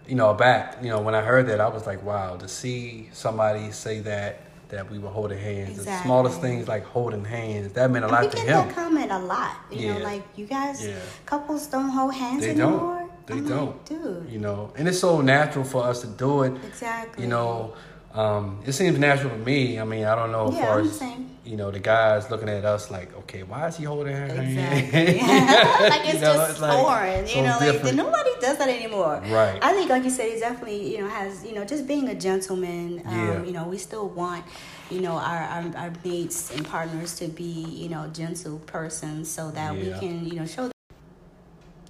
you 0.09 0.17
know, 0.17 0.35
back. 0.35 0.79
You 0.83 0.89
know, 0.89 1.01
when 1.01 1.15
I 1.15 1.23
heard 1.23 1.47
that, 1.47 1.61
I 1.61 1.69
was 1.69 1.87
like, 1.87 2.03
wow, 2.03 2.35
to 2.39 2.49
see 2.49 3.09
somebody 3.13 3.71
say 3.71 4.01
that, 4.01 4.41
that 4.69 4.91
we 4.91 4.99
were 4.99 5.09
holding 5.09 5.39
hands. 5.39 5.85
The 5.85 5.99
smallest 6.03 6.41
things 6.41 6.67
like 6.69 6.85
holding 6.85 7.25
hands, 7.25 7.73
that 7.75 7.91
meant 7.91 8.05
a 8.05 8.09
And 8.09 8.17
we 8.17 8.23
lot 8.25 8.31
to 8.33 8.37
get 8.37 8.47
him. 8.47 8.67
that 8.69 8.75
comment 8.75 9.11
a 9.13 9.19
lot. 9.19 9.57
You 9.71 9.95
know, 9.95 9.99
like 10.01 10.25
you 10.37 10.47
guys, 10.47 10.85
Yeah. 10.87 10.95
couples 11.25 11.67
don't 11.69 11.89
hold 11.91 12.15
hands 12.15 12.43
They 12.43 12.51
anymore. 12.51 12.99
don't. 13.01 13.27
They 13.27 13.35
I'm 13.35 13.49
don't. 13.49 13.67
Like, 13.67 13.85
Dude. 13.87 14.27
You 14.31 14.39
know, 14.39 14.73
and 14.77 14.87
it's 14.89 14.99
so 15.01 15.21
natural 15.21 15.65
for 15.65 15.85
us 15.85 16.01
to 16.03 16.07
do 16.07 16.43
it. 16.43 16.53
Exactly. 16.67 17.25
You 17.25 17.31
know, 17.31 17.75
um, 18.17 18.61
it 18.65 18.73
seems 18.73 18.99
natural 18.99 19.31
to 19.31 19.37
me. 19.39 19.79
I 19.79 19.85
mean, 19.85 20.05
I 20.05 20.15
don't 20.15 20.33
know 20.33 20.49
as 20.49 20.55
Yeah, 20.55 20.65
far 20.67 20.79
I'm 20.81 20.87
as 20.87 21.03
you 21.45 21.57
know 21.57 21.71
the 21.71 21.79
guys 21.79 22.29
looking 22.31 22.49
at 22.49 22.65
us 22.65 22.91
like, 22.91 23.15
okay, 23.19 23.43
why 23.45 23.69
is 23.69 23.77
he 23.77 23.85
holding 23.85 24.13
her 24.17 24.27
hand? 24.27 24.41
Exactly. 24.41 25.21
like 25.91 26.05
it's 26.07 26.15
You 26.15 26.21
know, 26.21 26.35
just 26.35 26.51
it's 26.53 26.61
like 26.61 26.73
foreign. 26.85 27.27
so 27.27 27.37
you 27.37 27.43
know, 27.45 27.59
like 27.61 27.95
nobody 27.95 28.31
does 28.41 28.59
that 28.59 28.69
anymore. 28.69 29.23
Right. 29.29 29.59
I 29.63 29.73
think, 29.75 29.91
like 29.91 30.03
you 30.05 30.11
said, 30.11 30.27
it 30.29 30.41
definitely 30.41 30.93
you 30.97 30.99
know 31.03 31.09
has 31.09 31.45
you 31.45 31.55
know 31.55 31.65
just 31.65 31.87
being 31.87 32.09
a 32.09 32.15
gentleman. 32.15 33.03
Um, 33.07 33.15
Yeah. 33.15 33.43
You 33.45 33.53
know, 33.53 33.65
we 33.69 33.79
still 33.79 34.09
want 34.09 34.45
you 34.91 35.01
know 35.01 35.13
our, 35.13 35.43
our 35.55 35.65
our 35.77 35.93
mates 36.05 36.51
and 36.57 36.67
partners 36.67 37.15
to 37.21 37.29
be 37.29 37.45
you 37.83 37.89
know 37.91 38.09
gentle 38.13 38.59
persons 38.61 39.31
so 39.31 39.51
that 39.53 39.75
we 39.75 39.91
can 40.01 40.27
you 40.27 40.37
know 40.41 40.47
show. 40.47 40.71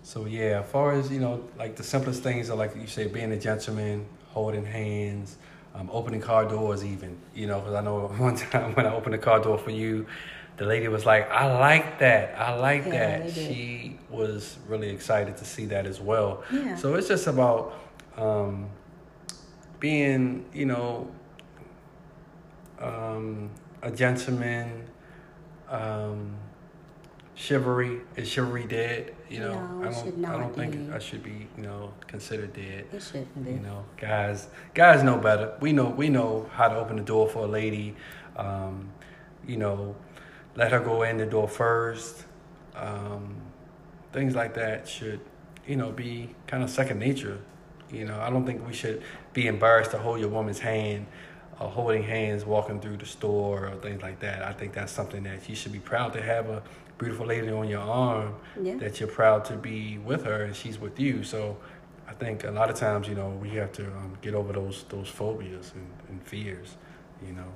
So 0.02 0.24
yeah, 0.26 0.60
as 0.64 0.70
far 0.70 0.92
as 0.92 1.10
you 1.10 1.20
know, 1.20 1.44
like 1.58 1.76
the 1.76 1.82
simplest 1.82 2.22
things 2.22 2.50
are 2.50 2.56
like 2.56 2.74
you 2.76 2.86
say, 2.86 3.06
being 3.06 3.32
a 3.32 3.38
gentleman, 3.40 4.06
holding 4.28 4.64
hands, 4.64 5.36
um, 5.76 5.90
opening 5.92 6.20
car 6.20 6.44
doors, 6.48 6.84
even. 6.84 7.18
You 7.34 7.46
know, 7.46 7.60
because 7.60 7.74
I 7.74 7.82
know 7.82 8.08
one 8.18 8.36
time 8.36 8.74
when 8.74 8.86
I 8.86 8.94
opened 8.94 9.14
the 9.14 9.18
car 9.18 9.40
door 9.40 9.58
for 9.58 9.70
you, 9.70 10.06
the 10.56 10.64
lady 10.64 10.88
was 10.88 11.04
like, 11.06 11.30
"I 11.30 11.58
like 11.58 11.98
that. 11.98 12.34
I 12.38 12.54
like 12.56 12.86
Yeah, 12.86 13.18
that." 13.20 13.30
She 13.32 13.98
was 14.10 14.56
really 14.66 14.88
excited 14.90 15.36
to 15.36 15.44
see 15.44 15.66
that 15.66 15.86
as 15.86 16.00
well. 16.00 16.42
Yeah. 16.52 16.76
So 16.76 16.94
it's 16.94 17.08
just 17.08 17.26
about 17.26 17.78
um, 18.16 18.70
being, 19.78 20.46
you 20.54 20.66
know, 20.66 21.10
um, 22.80 23.50
a 23.82 23.90
gentleman. 23.90 24.84
Um, 25.68 26.36
chivalry 27.36 28.00
is 28.16 28.28
chivalry 28.28 28.64
dead? 28.64 29.14
You 29.28 29.40
know, 29.40 29.54
No, 29.54 29.80
I 29.88 29.92
don't. 29.92 30.04
should 30.04 30.24
I 30.24 30.38
don't 30.38 30.54
think 30.54 30.72
be. 30.88 30.92
I 30.92 30.98
should 30.98 31.22
be, 31.22 31.46
you 31.56 31.62
know, 31.62 31.92
considered 32.06 32.52
dead. 32.52 32.86
It 32.92 33.02
shouldn't 33.02 33.44
be. 33.44 33.52
You 33.52 33.60
know, 33.60 33.84
guys, 33.96 34.48
guys 34.74 35.02
know 35.02 35.18
better. 35.18 35.54
We 35.60 35.72
know, 35.72 35.88
we 35.90 36.08
know 36.08 36.48
how 36.52 36.68
to 36.68 36.76
open 36.76 36.96
the 36.96 37.02
door 37.02 37.28
for 37.28 37.44
a 37.44 37.48
lady. 37.48 37.94
Um, 38.36 38.88
you 39.46 39.56
know, 39.56 39.94
let 40.56 40.72
her 40.72 40.80
go 40.80 41.02
in 41.02 41.18
the 41.18 41.26
door 41.26 41.46
first. 41.48 42.24
Um, 42.74 43.36
things 44.12 44.34
like 44.34 44.54
that 44.54 44.88
should, 44.88 45.20
you 45.66 45.76
know, 45.76 45.90
be 45.90 46.34
kind 46.46 46.62
of 46.62 46.70
second 46.70 46.98
nature. 46.98 47.38
You 47.90 48.04
know, 48.04 48.18
I 48.20 48.30
don't 48.30 48.44
think 48.46 48.66
we 48.66 48.72
should 48.72 49.02
be 49.32 49.46
embarrassed 49.46 49.90
to 49.92 49.98
hold 49.98 50.20
your 50.20 50.28
woman's 50.28 50.58
hand 50.58 51.06
or 51.60 51.68
holding 51.68 52.02
hands 52.02 52.44
walking 52.44 52.80
through 52.80 52.96
the 52.98 53.06
store 53.06 53.68
or 53.68 53.76
things 53.76 54.02
like 54.02 54.20
that. 54.20 54.42
I 54.42 54.52
think 54.52 54.72
that's 54.72 54.92
something 54.92 55.22
that 55.24 55.48
you 55.48 55.54
should 55.54 55.72
be 55.72 55.78
proud 55.78 56.12
to 56.14 56.22
have 56.22 56.48
a 56.48 56.62
beautiful 56.98 57.26
lady 57.26 57.50
on 57.50 57.68
your 57.68 57.82
arm 57.82 58.34
Yeah. 58.62 58.76
that 58.76 59.00
you're 59.00 59.08
proud 59.08 59.44
to 59.46 59.56
be 59.56 59.98
with 59.98 60.24
her 60.24 60.44
and 60.44 60.54
she's 60.56 60.78
with 60.78 60.98
you. 60.98 61.22
So 61.22 61.56
I 62.08 62.12
think 62.12 62.44
a 62.44 62.50
lot 62.50 62.70
of 62.70 62.76
times, 62.76 63.08
you 63.08 63.14
know, 63.14 63.28
we 63.42 63.50
have 63.50 63.72
to 63.72 63.84
um, 63.86 64.16
get 64.22 64.34
over 64.34 64.52
those 64.52 64.84
those 64.88 65.08
phobias 65.08 65.72
and, 65.74 65.86
and 66.08 66.22
fears, 66.22 66.76
you 67.26 67.32
know. 67.32 67.52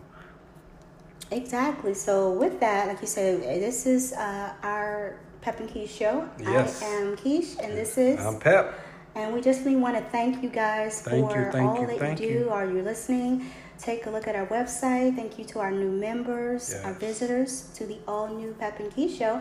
Exactly. 1.31 1.95
So 1.95 2.33
with 2.33 2.59
that, 2.61 2.89
like 2.89 3.01
you 3.01 3.07
said, 3.07 3.43
this 3.43 3.87
is 3.87 4.13
uh, 4.13 4.53
our 4.63 5.17
Pep 5.43 5.61
and 5.61 5.69
Keish 5.69 5.91
show. 5.91 6.29
Yes. 6.39 6.83
I 6.83 6.87
am 6.87 7.17
Keish, 7.17 7.57
and 7.63 7.73
this 7.77 7.97
is. 7.97 8.19
I'm 8.21 8.39
Pep. 8.39 8.79
And 9.15 9.35
we 9.35 9.41
just 9.41 9.65
really 9.65 9.77
want 9.77 9.97
to 9.97 10.03
thank 10.11 10.43
you 10.43 10.49
guys 10.49 11.03
Thank 11.03 11.29
you, 11.31 11.45
for 11.47 11.51
thank 11.53 11.69
all 11.69 11.81
you, 11.81 11.87
that 11.89 11.99
thank 11.99 12.21
you 12.21 12.29
do. 12.29 12.35
you. 12.35 12.51
Are 12.51 12.67
you 12.67 12.83
listening? 12.83 13.51
Take 13.83 14.07
a 14.07 14.11
look 14.11 14.29
at 14.29 14.37
our 14.37 14.47
website. 14.47 15.17
Thank 15.17 15.39
you 15.39 15.45
to 15.47 15.59
our 15.61 15.71
new 15.71 15.91
members, 15.91 16.75
our 16.85 16.93
visitors 16.93 17.71
to 17.75 17.87
the 17.87 17.99
all 18.07 18.29
new 18.29 18.55
Pep 18.59 18.79
and 18.79 18.95
Key 18.95 19.15
show. 19.15 19.41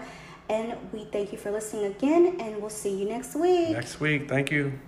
And 0.50 0.76
we 0.92 1.06
thank 1.06 1.32
you 1.32 1.38
for 1.38 1.52
listening 1.52 1.86
again, 1.86 2.38
and 2.40 2.60
we'll 2.60 2.70
see 2.72 2.98
you 2.98 3.06
next 3.06 3.36
week. 3.36 3.70
Next 3.70 4.00
week. 4.00 4.28
Thank 4.28 4.50
you. 4.50 4.80